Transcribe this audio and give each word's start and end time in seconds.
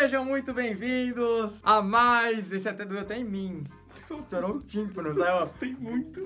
Sejam 0.00 0.24
muito 0.24 0.54
bem-vindos 0.54 1.60
a 1.64 1.82
mais. 1.82 2.52
Esse 2.52 2.68
até 2.68 2.84
doeu 2.84 3.00
até 3.00 3.18
em 3.18 3.24
mim. 3.24 3.64
Estourou 4.20 4.54
o 4.54 4.60
tímpano, 4.60 5.12
saiu. 5.12 5.44
Tem 5.58 5.74
muito. 5.74 6.20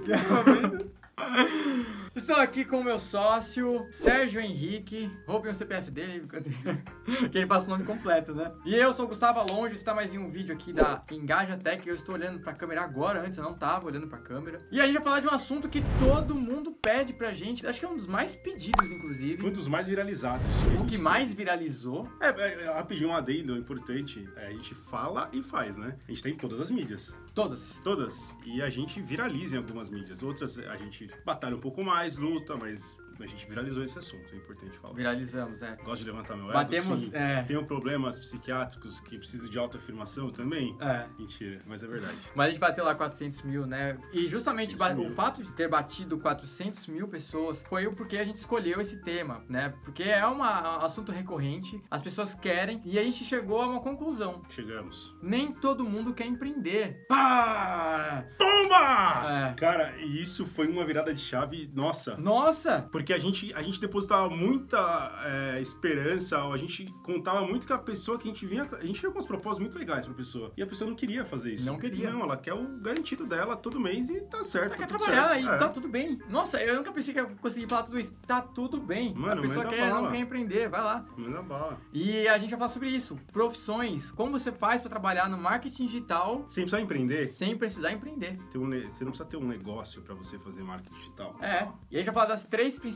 Estou 2.14 2.37
aqui 2.37 2.64
com 2.64 2.80
o 2.80 2.85
meu 2.85 2.99
sócio, 2.99 3.87
Sérgio 3.90 4.40
Henrique. 4.40 5.11
Roubem 5.27 5.51
o 5.51 5.54
CPF 5.54 5.90
dele, 5.90 6.27
que 7.31 7.38
ele 7.38 7.46
passa 7.46 7.67
o 7.67 7.71
nome 7.71 7.85
completo, 7.85 8.35
né? 8.35 8.53
E 8.65 8.74
eu 8.74 8.92
sou 8.92 9.06
o 9.06 9.08
Gustavo 9.08 9.40
Alonso, 9.40 9.75
está 9.75 9.94
mais 9.94 10.15
em 10.15 10.19
um 10.19 10.30
vídeo 10.30 10.54
aqui 10.54 10.72
da 10.72 11.03
Engaja 11.11 11.56
Tech. 11.56 11.87
Eu 11.88 11.94
estou 11.94 12.15
olhando 12.15 12.40
pra 12.40 12.53
câmera 12.53 12.83
agora, 12.83 13.22
antes 13.22 13.38
eu 13.38 13.44
não 13.44 13.54
tava 13.54 13.87
olhando 13.87 14.06
pra 14.06 14.19
câmera. 14.19 14.58
E 14.71 14.80
a 14.80 14.85
gente 14.87 14.94
vai 14.94 15.03
falar 15.03 15.21
de 15.21 15.26
um 15.26 15.30
assunto 15.30 15.69
que 15.69 15.83
todo 15.98 16.34
mundo 16.34 16.70
pede 16.70 17.12
pra 17.12 17.33
gente. 17.33 17.66
Acho 17.66 17.80
que 17.80 17.87
é 17.87 17.88
um 17.88 17.97
dos 17.97 18.06
mais 18.06 18.37
pedidos, 18.37 18.91
inclusive. 18.91 19.47
Um 19.47 19.52
dos 19.52 19.69
mais 19.69 19.88
viralizados. 19.88 20.45
O 20.80 20.84
que 20.84 20.98
mais 20.98 21.33
viralizou. 21.33 22.09
É, 22.20 22.29
é, 22.29 22.62
é, 22.65 22.73
rapidinho, 22.73 23.10
um 23.10 23.15
adendo 23.15 23.56
importante. 23.56 24.29
É, 24.37 24.49
a 24.49 24.51
gente 24.51 24.74
fala 24.74 25.30
e 25.33 25.43
faz, 25.43 25.77
né? 25.77 25.97
A 26.07 26.10
gente 26.10 26.23
tem 26.23 26.35
em 26.35 26.37
todas 26.37 26.60
as 26.60 26.71
mídias. 26.71 27.15
Todas. 27.35 27.80
Todas. 27.83 28.35
E 28.45 28.60
a 28.60 28.69
gente 28.69 29.01
viraliza 29.01 29.57
em 29.57 29.59
algumas 29.59 29.88
mídias. 29.88 30.23
Outras 30.23 30.59
a 30.59 30.77
gente 30.77 31.02
batalha 31.24 31.56
um 31.56 31.61
pouco 31.61 31.83
mais, 31.83 32.16
luta, 32.16 32.56
mas 32.61 32.97
a 33.21 33.27
gente 33.27 33.47
viralizou 33.48 33.83
esse 33.83 33.98
assunto, 33.98 34.33
é 34.33 34.37
importante 34.37 34.79
falar. 34.79 34.95
Viralizamos, 34.95 35.62
é. 35.62 35.77
Gosto 35.84 36.05
de 36.05 36.11
levantar 36.11 36.37
meu 36.37 36.45
ego, 36.47 36.52
Batemos, 36.55 37.01
sim. 37.01 37.11
é. 37.15 37.43
Tenho 37.43 37.65
problemas 37.66 38.19
psiquiátricos 38.19 39.01
que 39.01 39.19
precisam 39.19 39.48
de 39.51 39.59
autoafirmação 39.59 40.30
também? 40.30 40.77
É. 40.80 41.07
Mentira, 41.19 41.61
mas 41.66 41.83
é 41.83 41.87
verdade. 41.87 42.19
Mas 42.35 42.47
a 42.47 42.51
gente 42.51 42.61
bateu 42.61 42.85
lá 42.85 42.95
400 42.95 43.43
mil, 43.43 43.66
né? 43.66 43.98
E 44.12 44.29
justamente 44.29 44.77
400 44.77 44.79
ba- 44.79 44.95
mil. 44.95 45.11
o 45.12 45.15
fato 45.15 45.43
de 45.43 45.51
ter 45.52 45.69
batido 45.69 46.19
400 46.19 46.87
mil 46.87 47.09
pessoas 47.09 47.65
foi 47.69 47.87
o 47.87 47.93
porque 47.95 48.16
a 48.16 48.25
gente 48.25 48.37
escolheu 48.37 48.80
esse 48.80 48.98
tema, 49.02 49.43
né? 49.49 49.73
Porque 49.85 50.02
é 50.02 50.27
um 50.27 50.43
assunto 50.43 51.10
recorrente, 51.13 51.83
as 51.91 52.02
pessoas 52.02 52.35
querem, 52.35 52.80
e 52.85 52.99
a 52.99 53.02
gente 53.02 53.24
chegou 53.24 53.60
a 53.63 53.66
uma 53.66 53.80
conclusão. 53.80 54.43
Chegamos. 54.51 55.15
Nem 55.23 55.52
todo 55.52 55.85
mundo 55.85 56.13
quer 56.15 56.27
empreender. 56.27 57.05
Pá! 57.09 58.24
Bomba! 58.38 59.51
É. 59.51 59.55
Cara, 59.55 59.95
e 59.99 60.21
isso 60.23 60.45
foi 60.46 60.68
uma 60.68 60.85
virada 60.85 61.13
de 61.15 61.21
chave, 61.21 61.71
nossa. 61.74 62.16
Nossa! 62.16 62.83
Porque 62.93 63.02
a 63.11 63.19
gente, 63.19 63.55
a 63.55 63.63
gente 63.63 63.81
depositava 63.81 64.28
muita 64.28 65.11
é, 65.25 65.61
esperança, 65.62 66.42
a 66.47 66.56
gente 66.58 66.84
contava 67.03 67.41
muito 67.47 67.67
que 67.67 67.72
a 67.72 67.78
pessoa 67.78 68.19
que 68.19 68.28
a 68.28 68.31
gente 68.33 68.45
vinha. 68.45 68.64
A 68.70 68.84
gente 68.84 69.00
vinha 69.00 69.11
com 69.11 69.19
uns 69.19 69.25
propósitos 69.25 69.61
muito 69.61 69.78
legais 69.78 70.05
pra 70.05 70.14
pessoa. 70.14 70.53
E 70.55 70.62
a 70.62 70.67
pessoa 70.67 70.91
não 70.91 70.95
queria 70.97 71.25
fazer 71.25 71.55
isso. 71.55 71.64
Não 71.64 71.78
queria. 71.78 72.11
Não, 72.11 72.20
ela 72.20 72.36
quer 72.36 72.53
o 72.53 72.67
garantido 72.80 73.25
dela 73.27 73.56
todo 73.56 73.80
mês 73.80 74.11
e 74.11 74.20
tá 74.20 74.45
certo. 74.45 74.67
Ela 74.67 74.77
quer 74.77 74.86
tá 74.86 74.98
tudo 74.98 75.05
trabalhar 75.05 75.28
certo. 75.30 75.45
e 75.45 75.48
É. 75.48 75.56
tá 75.56 75.69
tudo 75.69 75.89
bem. 75.89 76.19
Nossa, 76.28 76.62
eu 76.62 76.77
nunca 76.77 76.92
pensei 76.92 77.14
que 77.14 77.20
eu 77.20 77.30
conseguia 77.41 77.69
falar 77.69 77.84
tudo 77.84 77.98
isso. 77.98 78.12
Tá 78.27 78.42
tudo 78.42 78.78
bem. 78.80 79.14
Mano, 79.14 79.41
a 79.41 79.42
pessoa 79.42 79.64
quer, 79.64 79.89
não 79.89 80.03
bala. 80.03 80.11
quer 80.11 80.19
empreender, 80.19 80.69
vai 80.69 80.83
lá. 80.83 81.05
Manda 81.17 81.42
bala. 81.42 81.80
E 81.92 82.28
a 82.28 82.36
gente 82.39 82.50
vai 82.50 82.58
falar 82.58 82.70
sobre 82.70 82.89
isso. 82.91 83.17
Profissões. 83.33 84.11
Como 84.12 84.33
você 84.39 84.53
faz 84.53 84.80
pra 84.80 84.91
trabalhar 84.91 85.28
no 85.28 85.39
marketing 85.39 85.86
digital 85.86 86.45
Sem 86.47 86.64
precisar 86.64 86.80
empreender, 86.80 87.30
sem 87.30 87.56
precisar 87.56 87.92
empreender. 87.92 88.39
um 88.56 88.70
você 88.92 89.05
não 89.05 89.11
precisa 89.11 89.25
ter 89.25 89.36
um 89.36 89.47
negócio 89.47 90.03
pra 90.03 90.14
você 90.14 90.39
fazer 90.39 90.62
marketing 90.62 90.95
digital. 90.95 91.36
É. 91.41 91.69
E 91.91 91.97
a 91.97 91.98
gente 91.98 92.06
vai 92.06 92.14
falar 92.14 92.27
das 92.27 92.45
três 92.45 92.78
principais 92.78 92.91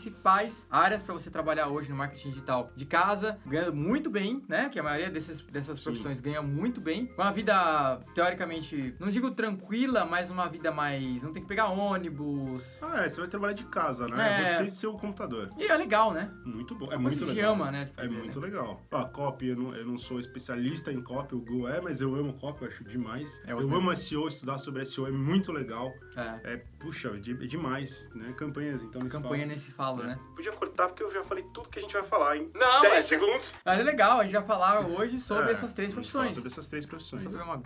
áreas 0.70 1.02
pra 1.02 1.14
você 1.14 1.30
trabalhar 1.30 1.68
hoje 1.68 1.88
no 1.90 1.96
marketing 1.96 2.30
digital. 2.30 2.70
De 2.76 2.84
casa, 2.84 3.38
ganha 3.46 3.70
muito 3.70 4.10
bem, 4.10 4.42
né? 4.48 4.68
Que 4.68 4.78
a 4.78 4.82
maioria 4.82 5.10
desses, 5.10 5.40
dessas 5.42 5.78
Sim. 5.78 5.84
profissões 5.84 6.20
ganha 6.20 6.42
muito 6.42 6.80
bem. 6.80 7.06
Com 7.06 7.22
uma 7.22 7.32
vida, 7.32 8.00
teoricamente, 8.14 8.94
não 8.98 9.08
digo 9.08 9.30
tranquila, 9.30 10.04
mas 10.04 10.30
uma 10.30 10.48
vida 10.48 10.70
mais. 10.70 11.22
Não 11.22 11.32
tem 11.32 11.42
que 11.42 11.48
pegar 11.48 11.66
ônibus. 11.66 12.78
Ah, 12.82 13.04
é, 13.04 13.08
você 13.08 13.20
vai 13.20 13.28
trabalhar 13.28 13.54
de 13.54 13.64
casa, 13.64 14.06
né? 14.08 14.42
É. 14.42 14.54
Você 14.56 14.64
e 14.64 14.70
seu 14.70 14.92
computador. 14.94 15.50
E 15.58 15.64
é 15.64 15.76
legal, 15.76 16.12
né? 16.12 16.30
Muito 16.44 16.74
bom. 16.74 16.92
É 16.92 16.96
muito 16.96 17.24
legal. 17.24 17.52
ama, 17.54 17.70
né? 17.70 17.88
É 17.96 18.08
muito 18.08 18.40
né? 18.40 18.46
legal. 18.46 18.80
Ó, 18.90 19.04
copy, 19.04 19.48
eu 19.48 19.56
não, 19.56 19.74
eu 19.74 19.86
não 19.86 19.98
sou 19.98 20.18
especialista 20.20 20.92
em 20.92 21.02
copy, 21.02 21.34
o 21.34 21.40
Gu 21.40 21.68
é, 21.68 21.80
mas 21.80 22.00
eu 22.00 22.14
amo 22.14 22.32
copy, 22.34 22.64
eu 22.64 22.68
acho 22.68 22.84
demais. 22.84 23.40
É 23.46 23.52
eu 23.52 23.58
amo 23.58 23.94
SEO, 23.96 24.28
estudar 24.28 24.58
sobre 24.58 24.84
SEO 24.84 25.06
é 25.06 25.10
muito 25.10 25.52
legal. 25.52 25.92
É. 26.16 26.52
É, 26.52 26.56
puxa, 26.78 27.08
é, 27.08 27.18
de- 27.18 27.46
demais, 27.46 28.10
né? 28.14 28.32
Campanhas, 28.36 28.82
então 28.82 29.00
nesse 29.02 29.16
Campanha 29.16 29.42
fala. 29.44 29.52
nesse 29.54 29.70
falo, 29.86 30.02
né? 30.02 30.18
Podia 30.34 30.52
cortar 30.52 30.88
porque 30.88 31.02
eu 31.02 31.10
já 31.10 31.22
falei 31.22 31.44
tudo 31.52 31.68
que 31.68 31.78
a 31.78 31.82
gente 31.82 31.92
vai 31.92 32.02
falar 32.02 32.36
em 32.36 32.50
Não, 32.54 32.80
10 32.80 32.94
mas, 32.94 33.04
segundos. 33.04 33.54
mas 33.64 33.78
é 33.78 33.82
legal, 33.82 34.20
a 34.20 34.24
gente 34.24 34.32
vai 34.32 34.44
falar 34.44 34.80
hoje 34.86 35.18
sobre 35.20 35.48
É, 35.48 35.52
essas 35.52 35.72
três 35.72 35.92
profissões. 35.92 36.34
Sobre 36.34 36.48
essas 36.48 36.66
três 36.66 36.84
profissões. 36.86 37.22
Deixa 37.22 37.38
eu 37.38 37.46
beber 37.46 37.58
uma. 37.58 37.62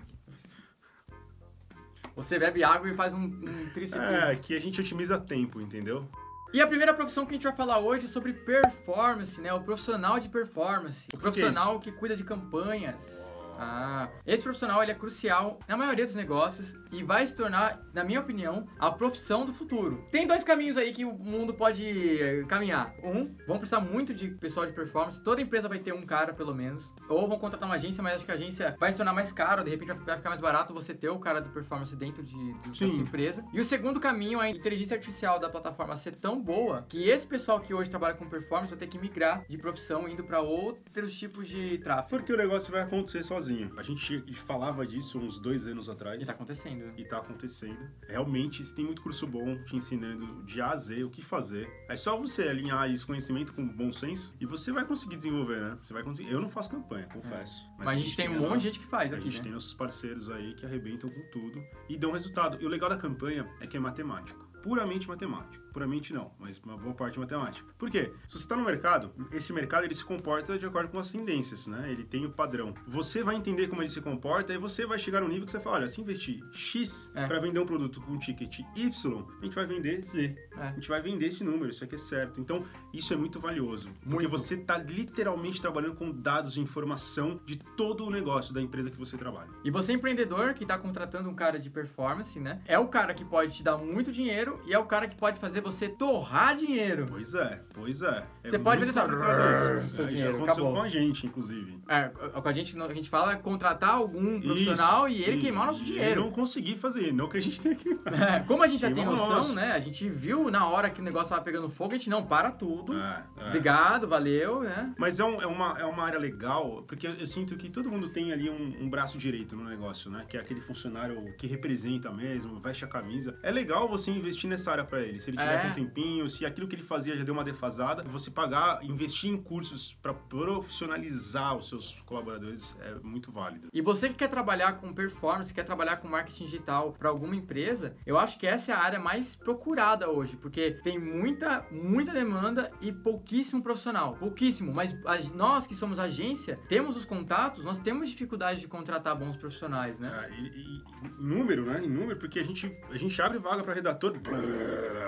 Você 2.17 2.39
bebe 2.39 2.63
água 2.63 2.89
e 2.91 2.95
faz 2.95 3.15
um, 3.15 3.23
um 3.25 3.71
tríceps. 3.73 4.03
É, 4.03 4.37
que 4.37 4.55
a 4.55 4.61
gente 4.61 4.81
otimiza 4.81 5.19
tempo, 5.19 5.61
entendeu? 5.61 6.07
E 6.53 6.61
a 6.61 6.67
primeira 6.67 6.93
profissão 6.93 7.25
que 7.25 7.31
a 7.31 7.35
gente 7.35 7.45
vai 7.45 7.55
falar 7.55 7.79
hoje 7.79 8.07
é 8.07 8.09
sobre 8.09 8.33
performance, 8.33 9.41
né? 9.41 9.53
O 9.55 9.63
profissional 9.63 10.19
de 10.19 10.29
performance. 10.29 11.07
O 11.07 11.11
que 11.11 11.11
que 11.11 11.17
é 11.17 11.21
profissional 11.21 11.79
que 11.81 11.93
cuida 11.93 12.17
de 12.17 12.25
campanhas. 12.25 13.30
Ah, 13.61 14.09
esse 14.27 14.43
profissional 14.43 14.83
ele 14.83 14.93
é 14.93 14.95
crucial 14.95 15.59
na 15.69 15.77
maioria 15.77 16.07
dos 16.07 16.15
negócios 16.15 16.75
e 16.91 17.03
vai 17.03 17.27
se 17.27 17.37
tornar, 17.37 17.81
na 17.93 18.03
minha 18.03 18.19
opinião, 18.19 18.67
a 18.79 18.91
profissão 18.91 19.45
do 19.45 19.53
futuro. 19.53 20.03
Tem 20.11 20.27
dois 20.27 20.43
caminhos 20.43 20.79
aí 20.79 20.93
que 20.93 21.05
o 21.05 21.13
mundo 21.13 21.53
pode 21.53 21.85
eh, 21.85 22.43
caminhar. 22.49 22.95
Um, 23.05 23.37
vão 23.47 23.59
precisar 23.59 23.81
muito 23.81 24.15
de 24.15 24.29
pessoal 24.29 24.65
de 24.65 24.73
performance. 24.73 25.21
Toda 25.23 25.43
empresa 25.43 25.69
vai 25.69 25.79
ter 25.79 25.93
um 25.93 26.03
cara, 26.03 26.33
pelo 26.33 26.55
menos. 26.55 26.93
Ou 27.09 27.29
vão 27.29 27.39
contratar 27.39 27.69
uma 27.69 27.77
agência, 27.77 28.03
mas 28.03 28.17
acho 28.17 28.25
que 28.25 28.33
a 28.33 28.35
agência 28.35 28.75
vai 28.81 28.93
se 28.93 28.97
tornar 28.97 29.13
mais 29.13 29.31
caro. 29.31 29.63
De 29.63 29.71
repente 29.71 29.89
vai 29.89 30.17
ficar 30.17 30.31
mais 30.31 30.41
barato 30.41 30.73
você 30.73 30.95
ter 30.95 31.11
o 31.11 31.19
cara 31.19 31.41
do 31.41 31.51
performance 31.51 31.95
dentro 31.95 32.23
de, 32.23 32.55
de 32.55 32.77
sua 32.77 32.87
empresa. 32.87 33.45
E 33.53 33.61
o 33.61 33.65
segundo 33.65 34.01
caminho 34.01 34.41
é 34.41 34.47
a 34.47 34.51
inteligência 34.51 34.95
artificial 34.97 35.39
da 35.39 35.51
plataforma 35.51 35.97
ser 35.97 36.17
tão 36.17 36.41
boa 36.41 36.87
que 36.89 37.11
esse 37.11 37.27
pessoal 37.27 37.61
que 37.61 37.75
hoje 37.75 37.91
trabalha 37.91 38.15
com 38.15 38.27
performance 38.27 38.71
vai 38.71 38.79
ter 38.79 38.87
que 38.87 38.99
migrar 38.99 39.45
de 39.47 39.59
profissão 39.59 40.09
indo 40.09 40.25
para 40.25 40.41
outros 40.41 41.13
tipos 41.13 41.47
de 41.47 41.77
tráfego. 41.79 42.09
Porque 42.09 42.33
o 42.33 42.37
negócio 42.37 42.73
vai 42.73 42.83
acontecer 42.83 43.23
sozinho. 43.23 43.50
A 43.77 43.83
gente 43.83 44.23
falava 44.35 44.87
disso 44.87 45.19
uns 45.19 45.39
dois 45.39 45.67
anos 45.67 45.89
atrás. 45.89 46.21
E 46.21 46.25
tá 46.25 46.33
acontecendo. 46.33 46.87
né? 46.87 46.93
E 46.97 47.05
tá 47.05 47.19
acontecendo. 47.19 47.79
Realmente, 48.09 48.63
tem 48.75 48.85
muito 48.85 49.03
curso 49.03 49.27
bom 49.27 49.57
te 49.65 49.77
ensinando 49.77 50.43
de 50.45 50.61
A 50.61 50.71
a 50.73 50.77
Z 50.77 51.05
o 51.05 51.11
que 51.11 51.23
fazer. 51.23 51.69
É 51.89 51.97
só 51.97 52.17
você 52.17 52.43
alinhar 52.49 52.91
esse 52.91 53.05
conhecimento 53.05 53.53
com 53.53 53.67
bom 53.67 53.91
senso 53.91 54.35
e 54.41 54.47
você 54.47 54.73
vai 54.73 54.85
conseguir 54.85 55.17
desenvolver, 55.17 55.61
né? 55.61 55.79
Você 55.83 55.93
vai 55.93 56.03
conseguir. 56.03 56.31
Eu 56.31 56.41
não 56.41 56.49
faço 56.49 56.71
campanha, 56.71 57.07
confesso. 57.07 57.65
Mas, 57.79 57.89
a 57.89 57.95
gente 57.95 58.17
tem 58.17 58.29
um 58.29 58.41
monte 58.41 58.59
de 58.61 58.67
gente 58.69 58.79
que 58.81 58.87
faz 58.87 59.13
A 59.13 59.17
aqui, 59.17 59.25
gente 59.25 59.39
né? 59.39 59.43
tem 59.45 59.53
nossos 59.53 59.75
parceiros 59.75 60.31
aí 60.31 60.55
que 60.55 60.65
arrebentam 60.65 61.11
com 61.11 61.21
tudo 61.31 61.63
e 61.89 61.97
dão 61.97 62.13
resultado. 62.13 62.59
E 62.61 62.67
o 62.67 62.69
legal 62.69 62.89
da 62.89 62.97
campanha 62.97 63.49
é 63.61 63.67
que 63.67 63.77
é 63.77 63.81
matemático. 63.81 64.49
Puramente 64.63 65.09
matemático. 65.09 65.65
Puramente 65.73 66.13
não, 66.13 66.33
mas 66.39 66.59
uma 66.59 66.77
boa 66.77 66.95
parte 66.95 67.19
matemática. 67.19 67.69
Por 67.79 67.91
quê? 67.91 68.13
Se 68.27 68.33
você 68.35 68.39
está 68.45 68.57
no 68.57 68.65
mercado, 68.65 69.13
esse 69.33 69.53
mercado 69.53 69.85
ele 69.85 69.95
se 69.95 70.05
comporta 70.05 70.59
de 70.59 70.67
acordo 70.67 70.89
com 70.91 70.99
as 70.99 71.11
tendências, 71.11 71.67
né? 71.67 71.91
Ele 71.91 72.05
tem 72.05 72.25
o 72.27 72.31
padrão. 72.31 72.75
Você 72.87 73.23
vai 73.23 73.37
entender 73.37 73.69
como 73.69 73.83
ele 73.83 73.89
se 73.89 74.01
comporta 74.01 74.53
e 74.53 74.59
você 74.59 74.87
vai 74.87 74.99
chegar 74.99 75.21
no 75.21 75.29
nível 75.29 75.45
que 75.45 75.51
você 75.51 75.61
fala, 75.61 75.77
olha, 75.77 75.89
se 75.89 76.01
investir 76.01 76.43
X 76.53 77.11
É. 77.15 77.27
para 77.27 77.41
vender 77.41 77.59
um 77.61 77.67
produto 77.67 78.01
com 78.01 78.19
ticket 78.19 78.61
Y, 78.75 79.25
a 79.41 79.45
gente 79.45 79.55
vai 79.55 79.67
vender 79.67 80.03
Z. 80.05 80.37
É. 80.57 80.63
A 80.69 80.73
gente 80.73 80.89
vai 80.89 81.01
vender 81.01 81.27
esse 81.27 81.43
número, 81.45 81.71
isso 81.71 81.85
aqui 81.85 81.95
é 81.95 81.99
certo. 81.99 82.41
Então, 82.41 82.65
isso 82.93 83.13
é 83.13 83.17
muito 83.17 83.39
valioso. 83.41 83.91
Porque 84.01 84.09
Muito. 84.27 84.29
você 84.31 84.55
está 84.55 84.77
literalmente 84.79 85.61
trabalhando 85.61 85.95
com 85.95 86.11
dados 86.11 86.53
de 86.55 86.61
informação 86.61 87.41
de 87.45 87.57
todo 87.57 88.05
o 88.05 88.11
negócio 88.11 88.53
da 88.53 88.61
empresa 88.61 88.91
que 88.91 88.99
você 88.99 89.17
trabalha. 89.17 89.49
E 89.65 89.71
você 89.71 89.93
empreendedor 89.93 90.55
que 90.55 90.65
tá 90.67 90.79
contratando 90.79 91.29
um 91.29 91.35
cara 91.35 91.59
de 91.59 91.71
performance, 91.71 92.39
né? 92.39 92.61
É 92.67 92.79
o 92.79 92.89
cara 92.89 93.15
que 93.15 93.25
pode 93.25 93.57
te 93.57 93.63
dar 93.63 93.77
muito 93.79 94.13
dinheiro 94.13 94.59
e 94.67 94.73
é 94.73 94.79
o 94.79 94.85
cara 94.85 95.09
que 95.09 95.17
pode 95.17 95.41
fazer 95.41 95.60
você 95.61 95.89
torrar 95.89 96.57
dinheiro. 96.57 97.07
Pois 97.09 97.35
é, 97.35 97.61
pois 97.75 98.03
é. 98.03 98.27
É 98.43 98.49
Você 98.51 98.59
pode 98.59 98.85
fazer 98.87 98.99
assim, 98.99 99.11
complicado 99.11 99.39
"Rrr, 99.39 99.85
isso. 99.85 99.97
seu 99.97 100.07
É, 100.07 100.11
já 100.11 100.31
aconteceu 100.31 100.45
acabou." 100.65 100.73
com 100.75 100.83
a 100.83 100.89
gente, 100.89 101.27
inclusive. 101.27 101.79
É, 101.89 102.09
com 102.09 102.49
a 102.49 102.53
gente, 102.53 102.81
a 102.81 102.95
gente 102.95 103.11
fala 103.11 103.37
contratar 103.37 103.91
algum 103.95 104.41
profissional 104.41 105.09
e 105.09 105.23
ele 105.23 105.37
E- 105.37 105.41
queimar 105.41 105.65
o 105.65 105.67
nosso 105.69 105.83
e 105.83 105.85
dinheiro. 105.87 106.21
não 106.23 106.31
conseguir 106.31 106.77
fazer, 106.77 107.13
não 107.13 107.29
que 107.29 107.37
a 107.37 107.41
gente 107.41 107.61
tenha 107.61 107.75
que. 107.75 107.91
É, 108.11 108.41
como 108.47 108.63
a 108.63 108.67
gente 108.67 108.81
já 108.81 108.89
tem 108.89 108.97
Queima 108.97 109.13
o 109.13 109.17
noção, 109.17 109.37
nosso. 109.37 109.55
né? 109.55 109.73
A 109.73 109.81
gente 109.81 110.09
viu 110.09 110.51
na 110.51 110.67
hora 110.67 110.91
que 110.91 111.01
o 111.01 111.05
negócio 111.05 111.29
tava 111.31 111.43
pegando 111.43 111.69
fogo, 111.69 111.95
a 111.95 111.97
gente 111.97 112.11
não 112.11 112.25
para 112.25 112.51
tudo. 112.51 112.95
É, 112.97 113.25
é. 113.39 113.47
Obrigado, 113.49 114.07
valeu, 114.09 114.61
né? 114.63 114.93
Mas 114.99 115.21
é, 115.21 115.25
um- 115.25 115.41
é 115.41 115.47
uma, 115.47 115.79
é 115.79 115.85
uma 115.85 116.05
área 116.05 116.19
legal, 116.19 116.83
porque 116.87 117.07
eu, 117.07 117.13
eu 117.15 117.27
sinto 117.27 117.57
que 117.57 117.69
todo 117.71 117.91
mundo 117.91 118.09
tem 118.09 118.33
ali 118.33 118.49
um, 118.51 118.85
um 118.85 118.89
braço 118.91 119.19
direito 119.19 119.57
no 119.57 119.65
negócio, 119.65 120.11
né? 120.11 120.25
Que 120.29 120.37
é 120.37 120.41
aquele 120.41 120.61
funcionário 120.61 121.35
que 121.37 121.47
representa 121.47 122.11
mesmo, 122.11 122.61
veste 122.61 122.85
a 122.85 122.89
camisa. 122.89 123.39
É 123.43 123.51
legal 123.51 123.89
você 123.89 124.11
investir 124.11 124.49
nessa 124.49 124.71
área 124.73 124.85
pra 124.85 125.01
ele. 125.01 125.21
Se 125.21 125.31
ele 125.31 125.37
tiver 125.37 125.50
É. 125.55 125.63
com 125.63 125.69
um 125.69 125.73
tempinho, 125.73 126.29
se 126.29 126.45
aquilo 126.47 126.67
que 126.69 126.75
ele 126.77 126.83
fazia 126.83 127.17
já 127.17 127.25
deu 127.25 127.35
uma 127.35 127.45
defasada, 127.45 128.03
você 128.05 128.31
pagar, 128.31 128.83
investir 128.85 129.31
em 129.31 129.37
cursos 129.37 129.93
pra 130.03 130.13
profissionalizar 130.15 131.57
os 131.57 131.69
seus 131.69 131.97
colaboradores 132.07 132.77
é 132.81 132.95
muito 133.03 133.31
válido. 133.33 133.69
E 133.73 133.81
você 133.81 134.09
que 134.09 134.15
quer 134.15 134.29
trabalhar 134.29 134.73
com 134.75 134.93
performance, 134.93 135.53
quer 135.53 135.65
trabalhar 135.65 135.97
com 135.97 136.09
marketing 136.09 136.45
digital 136.45 136.93
para 136.99 137.09
alguma 137.09 137.35
empresa, 137.35 137.95
eu 138.07 138.19
acho 138.19 138.39
que 138.39 138.47
essa 138.47 138.73
é 138.73 138.75
a 138.75 138.79
área 138.79 138.99
mais 138.99 139.35
procurada 139.37 140.09
hoje, 140.09 140.37
porque 140.37 140.71
tem 140.71 140.99
muita, 140.99 141.67
muita 141.71 142.13
demanda 142.13 142.71
e 142.81 142.93
pouquíssimo 142.93 143.63
profissional. 143.63 144.15
Pouquíssimo, 144.17 144.73
mas 144.73 144.95
nós 145.35 145.67
que 145.67 145.75
somos 145.75 145.99
agência, 145.99 146.59
temos 146.69 146.97
os 146.97 147.05
contatos, 147.05 147.65
nós 147.65 147.79
temos 147.79 148.09
dificuldade 148.11 148.61
de 148.61 148.69
contratar 148.69 149.17
bons 149.17 149.37
profissionais, 149.37 149.99
né? 149.99 150.29
É, 150.29 150.35
e, 150.35 150.47
e- 150.47 150.81
em 151.07 151.11
número, 151.19 151.65
né? 151.67 151.81
Em 151.85 151.89
número, 151.89 152.19
porque 152.19 152.39
a 152.39 152.45
gente, 152.45 152.71
a 152.91 152.97
gente 152.97 153.21
abre 153.23 153.39
vaga 153.39 153.63
pra 153.63 153.73
redator. 153.75 154.15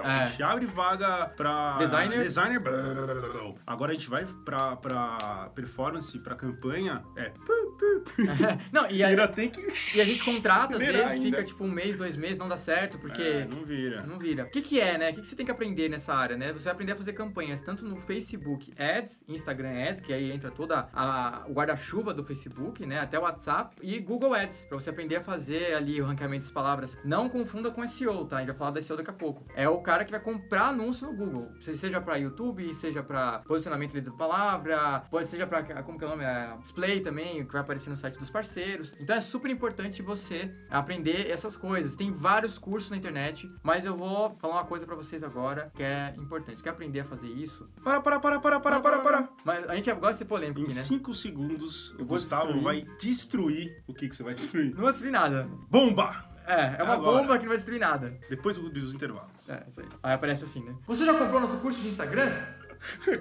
É. 0.05 0.27
gente 0.32 0.43
abre 0.43 0.67
vaga 0.67 1.29
pra 1.37 1.79
Designer. 1.79 2.23
designer. 2.23 2.61
blá, 2.61 2.73
blá, 2.73 3.14
blá. 3.14 3.55
Agora 3.67 3.93
a 3.93 3.94
gente 3.94 4.08
vai 4.08 4.25
pra, 4.44 4.76
pra 4.76 5.50
performance, 5.55 6.19
pra 6.19 6.34
campanha. 6.34 7.02
É. 7.17 7.32
Não, 8.73 8.88
e 8.90 9.02
a, 9.02 9.29
tem 9.29 9.50
que. 9.50 9.61
e 9.96 10.00
a 10.00 10.05
gente 10.05 10.25
contrata, 10.25 10.75
às 10.75 10.79
vezes, 10.79 11.00
ainda. 11.00 11.25
fica 11.25 11.44
tipo 11.44 11.64
um 11.64 11.70
mês, 11.70 11.96
dois 11.96 12.17
meses, 12.17 12.37
não 12.38 12.49
dá 12.49 12.56
certo, 12.56 12.99
porque. 12.99 13.23
É, 13.23 13.44
não 13.44 13.64
vira. 13.64 14.02
Não 14.02 14.19
vira. 14.19 14.44
O 14.44 14.50
que, 14.50 14.62
que 14.62 14.81
é, 14.81 14.99
né? 14.99 15.11
O 15.11 15.14
que, 15.14 15.20
que 15.20 15.26
você 15.26 15.37
tem 15.37 15.46
que 15.46 15.52
aprender 15.52 15.88
nessa 15.88 16.14
área, 16.14 16.37
né? 16.37 16.52
Você 16.52 16.64
vai 16.64 16.73
aprender 16.73 16.93
a 16.93 16.96
fazer 16.96 17.12
campanhas 17.12 17.61
tanto 17.61 17.84
no 17.84 17.96
Facebook 17.96 18.73
Ads, 18.79 19.23
Instagram 19.29 19.88
Ads, 19.88 20.00
que 20.00 20.12
aí 20.12 20.31
entra 20.32 20.50
toda 20.50 20.88
a, 20.93 21.44
o 21.49 21.52
guarda-chuva 21.52 22.12
do 22.14 22.25
Facebook, 22.25 22.84
né? 22.87 23.00
Até 23.00 23.19
o 23.19 23.23
WhatsApp, 23.23 23.76
e 23.82 23.99
Google 23.99 24.34
Ads, 24.34 24.64
pra 24.64 24.79
você 24.79 24.90
aprender 24.90 25.17
a 25.17 25.20
fazer 25.23 25.75
ali 25.75 26.00
o 26.00 26.06
ranqueamento 26.06 26.43
das 26.43 26.52
palavras. 26.52 26.96
Não 27.05 27.29
confunda 27.29 27.70
com 27.70 27.87
SEO, 27.87 28.25
tá? 28.25 28.37
A 28.37 28.38
gente 28.40 28.49
vai 28.49 28.56
falar 28.56 28.70
da 28.73 28.82
SEO 28.82 28.96
daqui 28.96 29.11
a 29.11 29.14
pouco. 29.14 29.44
É 29.55 29.69
o 29.69 29.81
cara 29.81 30.05
que 30.05 30.11
vai 30.11 30.20
comprar 30.23 30.69
anúncio 30.69 31.07
no 31.07 31.15
Google, 31.17 31.51
Se- 31.61 31.77
seja 31.77 32.01
pra 32.01 32.17
YouTube, 32.17 32.75
seja 32.75 33.03
pra 33.03 33.41
posicionamento 33.41 34.01
da 34.01 34.11
palavra, 34.13 35.01
pode 35.11 35.29
seja 35.29 35.47
pra, 35.47 35.63
como 35.83 35.99
que 35.99 36.05
é 36.05 36.07
o 36.07 36.11
nome? 36.11 36.25
É, 36.25 36.57
display 36.61 37.01
também, 37.01 37.45
que 37.45 37.53
vai 37.53 37.61
aparecer 37.63 37.91
no 37.91 37.97
site 37.97 38.19
dos 38.19 38.31
parceiros. 38.31 38.95
Então 39.01 39.15
é 39.17 39.21
super 39.21 39.51
importante 39.51 40.01
você 40.03 40.51
aprender 40.71 41.31
essas 41.31 41.57
coisas. 41.57 41.97
Tem 41.97 42.13
vários 42.13 42.59
cursos 42.59 42.91
na 42.91 42.97
internet, 42.97 43.49
mas 43.63 43.85
eu 43.85 43.97
vou 43.97 44.37
falar 44.41 44.55
uma 44.55 44.65
coisa 44.65 44.87
pra 44.87 44.95
vocês 44.97 45.23
agora 45.23 45.71
que 45.75 45.83
é 45.83 46.15
importante. 46.19 46.63
Quer 46.63 46.71
aprender 46.71 47.01
a 47.01 47.05
fazer 47.05 47.29
isso? 47.29 47.69
Para, 47.83 48.01
para, 48.01 48.19
para, 48.21 48.41
para, 48.41 48.61
para, 48.61 48.81
para, 48.81 48.99
para. 49.01 49.29
Mas 49.45 49.69
a 49.69 49.75
gente 49.75 49.93
gosta 49.93 50.13
de 50.13 50.19
ser 50.19 50.25
polêmico 50.27 50.61
Em 50.61 50.65
aqui, 50.65 50.75
né? 50.75 50.81
5 50.81 51.15
segundos, 51.15 51.91
o 51.99 52.05
Gustavo 52.05 52.53
destruir. 52.53 52.65
vai 52.65 52.87
destruir 52.99 53.83
o 53.87 53.95
que, 53.95 54.09
que 54.09 54.15
você 54.17 54.23
vai 54.23 54.35
destruir. 54.35 54.75
Não 54.75 54.83
vai 54.83 54.91
destruir 54.93 55.11
nada. 55.13 55.49
Bomba! 55.71 56.31
É, 56.47 56.77
é 56.79 56.83
uma 56.83 56.94
Agora. 56.94 57.19
bomba 57.23 57.37
que 57.37 57.43
não 57.44 57.49
vai 57.49 57.56
destruir 57.56 57.79
nada. 57.79 58.19
Depois 58.29 58.56
dos 58.59 58.94
intervalos. 58.94 59.31
É, 59.49 59.62
isso 59.69 59.81
aí. 59.81 59.87
Aí 60.03 60.12
aparece 60.15 60.44
assim, 60.44 60.62
né? 60.65 60.75
Você 60.87 61.05
já 61.05 61.15
comprou 61.17 61.41
nosso 61.41 61.56
curso 61.59 61.81
de 61.81 61.89
Instagram? 61.89 62.33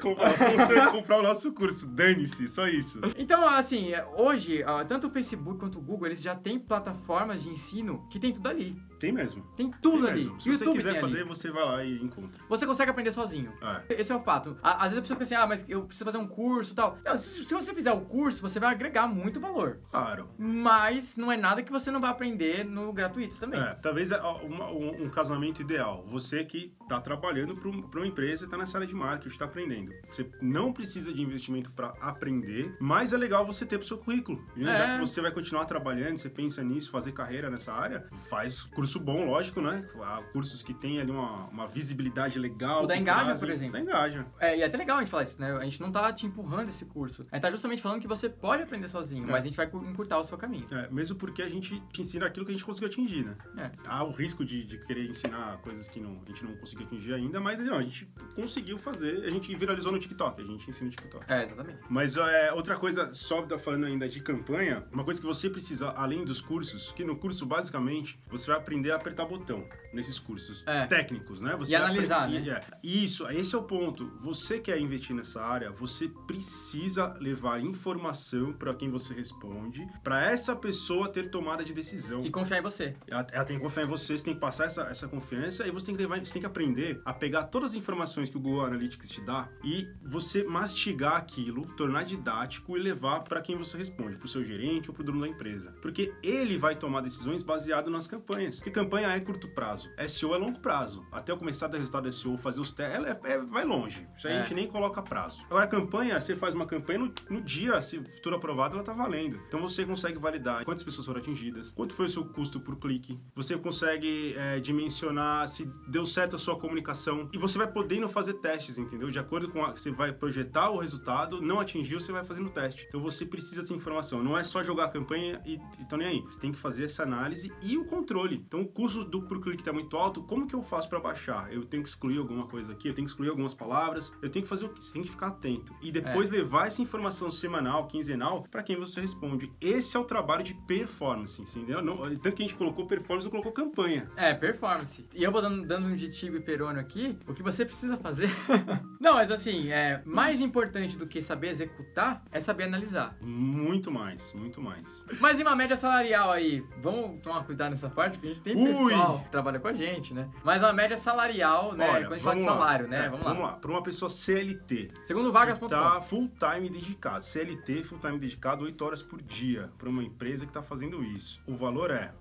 Comprar, 0.02 0.32
você 0.38 0.88
comprar 0.92 1.20
o 1.20 1.24
nosso 1.24 1.52
curso. 1.54 1.88
Dane-se, 1.88 2.48
só 2.48 2.68
isso. 2.68 3.00
Então, 3.18 3.48
assim, 3.48 3.94
é, 3.94 4.06
hoje, 4.18 4.64
ó, 4.66 4.84
tanto 4.84 5.08
o 5.08 5.10
Facebook 5.12 5.60
quanto 5.60 5.78
o 5.80 5.82
Google, 5.82 6.08
eles 6.08 6.22
já 6.22 6.36
têm 6.36 6.60
plataformas 6.60 7.42
de 7.42 7.50
ensino 7.50 8.06
que 8.10 8.20
tem 8.20 8.32
tudo 8.32 8.48
ali. 8.48 8.76
Tem 9.00 9.12
mesmo. 9.12 9.44
Tem 9.58 9.72
tudo 9.82 10.04
Tem 10.04 10.12
ali. 10.12 10.24
mesmo. 10.26 10.40
Se 10.40 10.50
você 10.50 10.64
YouTube 10.64 10.78
quiser 10.78 10.92
tem 10.94 11.00
ali. 11.00 11.12
fazer, 11.12 11.24
você 11.26 11.52
vai 11.52 11.66
lá 11.66 11.84
e 11.84 12.04
encontra. 12.04 12.40
Você 12.48 12.68
consegue 12.68 12.92
aprender 12.92 13.12
sozinho. 13.12 13.52
É. 13.90 14.00
Esse 14.00 14.12
é 14.12 14.16
o 14.16 14.22
fato. 14.22 14.58
Às 14.62 14.84
vezes 14.94 14.98
a 15.00 15.02
pessoa 15.02 15.16
fica 15.20 15.24
assim, 15.24 15.36
ah, 15.36 15.48
mas 15.48 15.66
eu 15.68 15.84
preciso 15.86 16.06
fazer 16.06 16.18
um 16.20 16.28
curso 16.28 16.74
e 16.74 16.76
tal. 16.76 16.98
Não, 17.04 17.18
se, 17.18 17.44
se 17.44 17.54
você 17.54 17.74
fizer 17.74 17.92
o 17.92 18.02
curso, 18.02 18.42
você 18.42 18.60
vai 18.60 18.70
agregar 18.72 19.08
muito 19.08 19.40
valor. 19.40 19.80
Claro. 19.90 20.30
Mas 20.38 21.18
não 21.18 21.32
é 21.32 21.38
nada 21.38 21.64
que 21.64 21.72
você 21.72 21.90
não 21.90 22.00
vai 22.00 22.12
aprender 22.12 22.64
no 22.64 22.94
gratuito 22.94 23.36
também. 23.38 23.60
É, 23.60 23.74
talvez 23.82 24.12
é, 24.12 24.20
ó, 24.22 24.38
uma- 24.42 24.70
um, 24.70 25.06
um 25.06 25.10
casamento 25.10 25.62
ideal. 25.62 26.06
Você 26.12 26.44
que 26.46 26.72
está 26.84 27.02
trabalhando 27.02 27.56
para 27.56 28.00
uma 28.00 28.08
empresa 28.08 28.44
e 28.44 28.46
está 28.46 28.56
nessa 28.58 28.78
área 28.78 28.88
de 28.88 28.94
marketing, 28.96 29.30
está 29.30 29.48
aprendendo. 29.52 29.92
Você 30.10 30.30
não 30.42 30.72
precisa 30.74 31.14
de 31.14 31.22
investimento 31.22 31.72
para 31.72 31.90
aprender, 32.02 32.76
mas 32.80 33.14
é 33.14 33.18
legal 33.18 33.46
você 33.46 33.66
ter 33.66 33.78
para 33.78 33.86
o 33.86 33.88
seu 33.88 33.98
currículo. 33.98 34.44
né? 34.56 34.72
É. 34.74 34.78
Já 34.78 34.94
que 34.94 35.00
você 35.06 35.22
vai 35.22 35.32
continuar 35.32 35.66
trabalhando, 35.66 36.18
você 36.18 36.30
pensa 36.30 36.64
nisso, 36.64 36.90
fazer 36.90 37.12
carreira 37.12 37.50
nessa 37.50 37.74
área, 37.74 38.08
faz 38.30 38.62
curso 38.64 39.00
bom, 39.00 39.26
lógico, 39.26 39.62
né? 39.62 39.86
Há 40.02 40.22
cursos 40.32 40.64
que 40.64 40.74
tem 40.74 41.00
ali 41.00 41.12
uma, 41.12 41.48
uma 41.48 41.68
visibilidade 41.68 42.40
legal. 42.40 42.84
O 42.84 42.88
da 42.88 42.96
Engaja, 42.98 43.26
trazem- 43.26 43.48
por 43.48 43.54
exemplo. 43.54 43.74
Da 43.74 43.80
Engaja. 43.82 44.26
É, 44.40 44.58
e 44.58 44.62
é 44.62 44.66
até 44.66 44.78
legal 44.78 44.98
a 44.98 45.02
gente 45.02 45.10
falar 45.12 45.24
isso, 45.24 45.40
né? 45.40 45.52
A 45.58 45.64
gente 45.64 45.82
não 45.82 45.92
tá 45.92 46.12
te 46.14 46.26
empurrando 46.26 46.70
esse 46.70 46.86
curso. 46.86 47.26
A 47.32 47.36
gente 47.36 47.42
tá 47.44 47.52
justamente 47.52 47.82
falando 47.82 48.00
que 48.02 48.08
você 48.08 48.30
pode 48.30 48.64
aprender 48.64 48.88
sozinho, 48.88 49.24
É. 49.26 49.32
mas 49.32 49.42
a 49.42 49.46
gente 49.46 49.58
vai 49.58 49.68
cu- 49.68 49.84
encurtar 49.86 50.20
o 50.20 50.24
seu 50.24 50.38
caminho. 50.38 50.66
É, 50.72 50.90
mesmo 50.90 51.16
porque 51.18 51.42
a 51.42 51.50
gente 51.50 51.80
te 51.92 52.02
ensina 52.02 52.26
aquilo 52.26 52.46
que 52.46 52.52
a 52.52 52.56
gente 52.56 52.66
conseguiu 52.66 52.88
atingir, 52.90 53.26
né? 53.26 53.36
É. 53.58 53.72
Há 53.86 54.04
o 54.04 54.12
risco 54.12 54.46
de, 54.46 54.64
de 54.64 54.78
querer 54.80 55.10
ensinar 55.10 55.58
coisas 55.62 55.88
que 55.90 56.00
não, 56.00 56.22
a 56.26 56.30
gente 56.30 56.46
não 56.46 56.56
conseguiu 56.56 56.86
atingir 56.86 57.14
ainda, 57.14 57.40
mas 57.40 57.60
não, 57.60 57.78
a 57.78 57.82
gente 57.82 58.08
conseguiu 58.36 58.78
fazer, 58.78 59.24
a 59.26 59.30
gente 59.30 59.41
viralizou 59.56 59.92
no 59.92 60.00
TikTok, 60.00 60.42
a 60.42 60.46
gente 60.46 60.70
ensina 60.70 60.86
no 60.86 60.92
TikTok. 60.92 61.26
É, 61.32 61.44
exatamente. 61.44 61.80
Mas 61.90 62.16
é, 62.18 62.52
outra 62.54 62.76
coisa, 62.76 63.14
só 63.14 63.42
tá 63.44 63.58
falando 63.58 63.86
ainda 63.86 64.08
de 64.08 64.20
campanha, 64.22 64.86
uma 64.92 65.04
coisa 65.04 65.20
que 65.20 65.26
você 65.28 65.50
precisa, 65.50 65.90
além 65.90 66.24
dos 66.24 66.40
cursos, 66.42 66.92
que 66.92 67.04
no 67.04 67.16
curso, 67.16 67.46
basicamente, 67.46 68.20
você 68.30 68.48
vai 68.48 68.58
aprender 68.58 68.92
a 68.92 68.96
apertar 68.96 69.26
botão 69.26 69.68
nesses 69.94 70.20
cursos 70.20 70.64
É. 70.68 70.86
técnicos, 70.86 71.42
né? 71.42 71.56
Você 71.58 71.74
E 71.74 71.76
analisar, 71.76 72.26
apre- 72.26 72.40
né? 72.40 72.50
é. 72.52 72.78
Isso, 72.84 73.28
esse 73.28 73.54
é 73.56 73.58
o 73.58 73.64
ponto. 73.64 74.12
Você 74.22 74.60
quer 74.60 74.80
investir 74.80 75.16
nessa 75.16 75.42
área, 75.44 75.72
você 75.72 76.08
precisa 76.28 77.14
levar 77.20 77.62
informação 77.62 78.52
para 78.54 78.74
quem 78.74 78.90
você 78.90 79.14
responde, 79.14 79.88
para 80.04 80.24
essa 80.26 80.56
pessoa 80.56 81.08
ter 81.10 81.30
tomada 81.30 81.64
de 81.64 81.74
decisão. 81.74 82.26
E 82.26 82.30
confiar 82.30 82.60
em 82.60 82.62
você. 82.62 82.96
Ela, 83.08 83.26
ela 83.32 83.46
tem 83.46 83.58
que 83.58 83.64
confiar 83.64 83.84
em 83.84 83.88
você, 83.88 84.18
você 84.18 84.24
tem 84.24 84.34
que 84.34 84.40
passar 84.40 84.66
essa, 84.66 84.84
essa 84.84 85.08
confiança 85.08 85.66
e 85.68 85.72
você 85.72 85.86
tem 85.86 85.96
que 85.96 86.02
levar, 86.02 86.20
você 86.20 86.34
tem 86.34 86.42
que 86.42 86.46
aprender 86.46 87.02
a 87.06 87.14
pegar 87.14 87.44
todas 87.46 87.72
as 87.72 87.78
informações 87.78 88.30
que 88.30 88.38
o 88.38 88.40
Google 88.40 88.66
Analytics 88.66 89.10
te 89.10 89.21
dá 89.22 89.50
e 89.64 89.88
você 90.04 90.44
mastigar 90.44 91.16
aquilo, 91.16 91.66
tornar 91.76 92.04
didático 92.04 92.78
e 92.78 92.80
levar 92.80 93.22
para 93.22 93.42
quem 93.42 93.56
você 93.58 93.78
responde, 93.78 94.18
para 94.18 94.26
o 94.26 94.30
seu 94.30 94.44
gerente 94.44 94.90
ou 94.90 94.94
para 94.94 95.02
o 95.02 95.06
dono 95.06 95.22
da 95.22 95.28
empresa. 95.28 95.74
Porque 95.82 96.14
ele 96.24 96.58
vai 96.58 96.76
tomar 96.76 97.02
decisões 97.02 97.44
baseado 97.44 97.90
nas 97.90 98.08
campanhas. 98.08 98.58
Porque 98.58 98.72
campanha 98.72 99.10
é 99.10 99.20
curto 99.20 99.48
prazo, 99.50 99.90
SEO 100.08 100.34
é 100.34 100.38
longo 100.38 100.60
prazo. 100.60 101.06
Até 101.12 101.32
eu 101.32 101.38
começar 101.38 101.66
a 101.68 101.70
dar 101.70 101.78
resultado 101.78 102.04
do 102.04 102.12
SEO, 102.12 102.38
fazer 102.38 102.62
os 102.62 102.72
testes, 102.72 102.96
ela 102.96 103.10
é, 103.10 103.20
é- 103.32 103.38
vai 103.40 103.64
longe. 103.66 104.08
Isso 104.18 104.28
aí 104.28 104.34
É. 104.34 104.40
a 104.40 104.42
gente 104.44 104.54
nem 104.56 104.68
coloca 104.68 105.02
prazo. 105.02 105.44
Agora, 105.50 105.68
campanha, 105.68 106.20
você 106.20 106.36
faz 106.36 106.54
uma 106.54 106.66
campanha 106.66 107.00
no, 107.00 107.14
no 107.30 107.42
dia, 107.42 107.82
se 107.82 108.02
for 108.24 108.34
aprovado, 108.34 108.76
ela 108.76 108.84
tá 108.84 108.94
valendo. 108.94 109.40
Então 109.48 109.62
você 109.62 109.86
consegue 109.86 110.18
validar 110.20 110.66
quantas 110.66 110.84
pessoas 110.84 111.06
foram 111.06 111.20
atingidas, 111.20 111.72
quanto 111.72 111.94
foi 111.94 112.06
o 112.06 112.10
seu 112.10 112.26
custo 112.26 112.60
por 112.60 112.78
clique, 112.78 113.20
você 113.36 113.58
consegue 113.58 114.34
é, 114.36 114.60
dimensionar 114.60 115.48
se 115.48 115.66
deu 115.88 116.06
certo 116.06 116.36
a 116.36 116.40
sua 116.40 116.58
comunicação 116.58 117.30
e 117.34 117.38
você 117.38 117.58
vai 117.58 117.68
podendo 117.72 118.08
fazer 118.10 118.34
testes, 118.36 118.78
entendeu? 118.78 119.11
De 119.12 119.20
acordo 119.20 119.50
com 119.50 119.64
a, 119.64 119.72
você 119.72 119.92
vai 119.92 120.12
projetar 120.12 120.70
o 120.70 120.80
resultado, 120.80 121.42
não 121.42 121.60
atingiu, 121.60 122.00
você 122.00 122.12
vai 122.12 122.24
fazendo 122.24 122.50
teste. 122.50 122.86
Então 122.88 123.02
você 123.02 123.26
precisa 123.26 123.62
dessa 123.62 123.74
informação. 123.74 124.24
Não 124.24 124.38
é 124.38 124.44
só 124.44 124.64
jogar 124.64 124.86
a 124.86 124.90
campanha 124.90 125.42
e, 125.46 125.60
e 125.80 125.86
tô 125.86 125.98
nem 125.98 126.08
aí. 126.08 126.22
Você 126.22 126.40
tem 126.40 126.52
que 126.52 126.58
fazer 126.58 126.86
essa 126.86 127.04
análise 127.04 127.52
e 127.62 127.78
o 127.78 127.86
controle. 127.86 128.44
Então 128.48 128.62
o 128.62 128.68
custo 128.68 129.04
do 129.04 129.22
por 129.22 129.42
clique 129.42 129.64
tá 129.64 129.74
muito 129.74 129.96
alto, 129.98 130.24
como 130.24 130.48
que 130.48 130.56
eu 130.56 130.64
faço 130.64 130.90
para 130.90 131.00
baixar? 131.00 131.52
Eu 131.52 131.66
tenho 131.66 131.84
que 131.84 131.90
excluir 131.90 132.18
alguma 132.18 132.48
coisa 132.48 132.72
aqui, 132.74 132.88
eu 132.88 132.94
tenho 132.94 133.06
que 133.06 133.12
excluir 133.12 133.30
algumas 133.30 133.54
palavras, 133.54 134.14
eu 134.22 134.30
tenho 134.30 134.44
que 134.44 134.50
fazer 134.50 134.66
o 134.66 134.70
que? 134.70 134.84
Você 134.84 134.94
tem 134.94 135.02
que 135.04 135.10
ficar 135.10 135.28
atento. 135.28 135.74
E 135.82 135.92
depois 135.92 136.30
levar 136.30 136.68
essa 136.68 136.82
informação 136.82 137.30
semanal, 137.30 137.88
quinzenal, 137.88 138.44
para 138.50 138.64
quem 138.64 138.76
você 138.76 139.02
responde. 139.02 139.52
Esse 139.60 139.98
é 139.98 140.00
o 140.00 140.04
trabalho 140.04 140.44
de 140.44 140.54
performance, 140.54 141.42
entendeu? 141.42 141.82
Não, 141.82 141.98
tanto 142.18 142.36
que 142.36 142.44
a 142.44 142.48
gente 142.48 142.56
colocou 142.56 142.86
performance, 142.86 143.26
não 143.26 143.32
colocou 143.32 143.52
campanha. 143.52 144.10
É, 144.16 144.34
performance. 144.34 145.06
E 145.14 145.24
eu 145.24 145.32
vou 145.32 145.42
dando, 145.42 145.66
dando 145.66 145.88
um 145.88 145.96
de 145.96 146.10
Tigo 146.10 146.38
e 146.38 146.42
Perônio 146.42 146.80
aqui, 146.80 147.18
o 147.28 147.34
que 147.34 147.44
você 147.44 147.66
precisa 147.66 147.98
fazer. 147.98 148.30
não, 149.02 149.16
mas 149.16 149.32
assim, 149.32 149.72
é 149.72 150.02
mais 150.06 150.40
importante 150.40 150.96
do 150.96 151.08
que 151.08 151.22
saber 151.22 151.50
executar 151.50 152.24
é 152.32 152.40
saber 152.40 152.66
analisar. 152.66 153.18
Muito 153.20 153.90
mais, 153.92 154.32
muito 154.34 154.62
mais. 154.62 155.06
Mas 155.20 155.40
em 155.40 155.44
uma 155.44 155.56
média 155.56 155.76
salarial 155.76 156.32
aí, 156.32 156.64
vamos 156.82 157.20
tomar 157.22 157.44
cuidado 157.44 157.72
nessa 157.72 157.90
parte, 157.90 158.14
porque 158.14 158.28
a 158.28 158.34
gente 158.34 158.42
tem 158.44 158.56
Ui! 158.56 158.92
pessoal 158.92 159.20
que 159.20 159.30
trabalha 159.30 159.60
com 159.60 159.68
a 159.68 159.74
gente, 159.74 160.14
né? 160.14 160.30
Mas 160.44 160.62
uma 160.62 160.72
média 160.74 160.96
salarial, 160.96 161.74
né? 161.74 161.90
Olha, 161.90 162.06
Quando 162.08 162.14
a 162.14 162.18
gente 162.18 162.24
fala 162.24 162.36
de 162.36 162.42
vamos 162.44 162.60
lá. 162.60 162.66
salário, 162.66 162.88
né? 162.88 163.06
É, 163.06 163.10
vamos 163.10 163.44
lá. 163.44 163.54
Para 163.54 163.72
uma 163.72 163.84
pessoa 163.84 164.10
CLT, 164.10 164.92
Segundo 165.04 165.32
vagas.com. 165.32 165.68
tá 165.68 166.00
full 166.02 166.30
time 166.38 166.70
dedicado. 166.70 167.24
CLT, 167.26 167.84
full 167.84 168.00
time 168.00 168.20
dedicado, 168.20 168.66
8 168.66 168.86
horas 168.86 169.02
por 169.04 169.22
dia, 169.22 169.70
para 169.78 169.90
uma 169.90 170.04
empresa 170.04 170.46
que 170.46 170.52
tá 170.52 170.62
fazendo 170.62 171.04
isso. 171.04 171.42
O 171.48 171.56
valor 171.56 171.90
é 171.92 172.14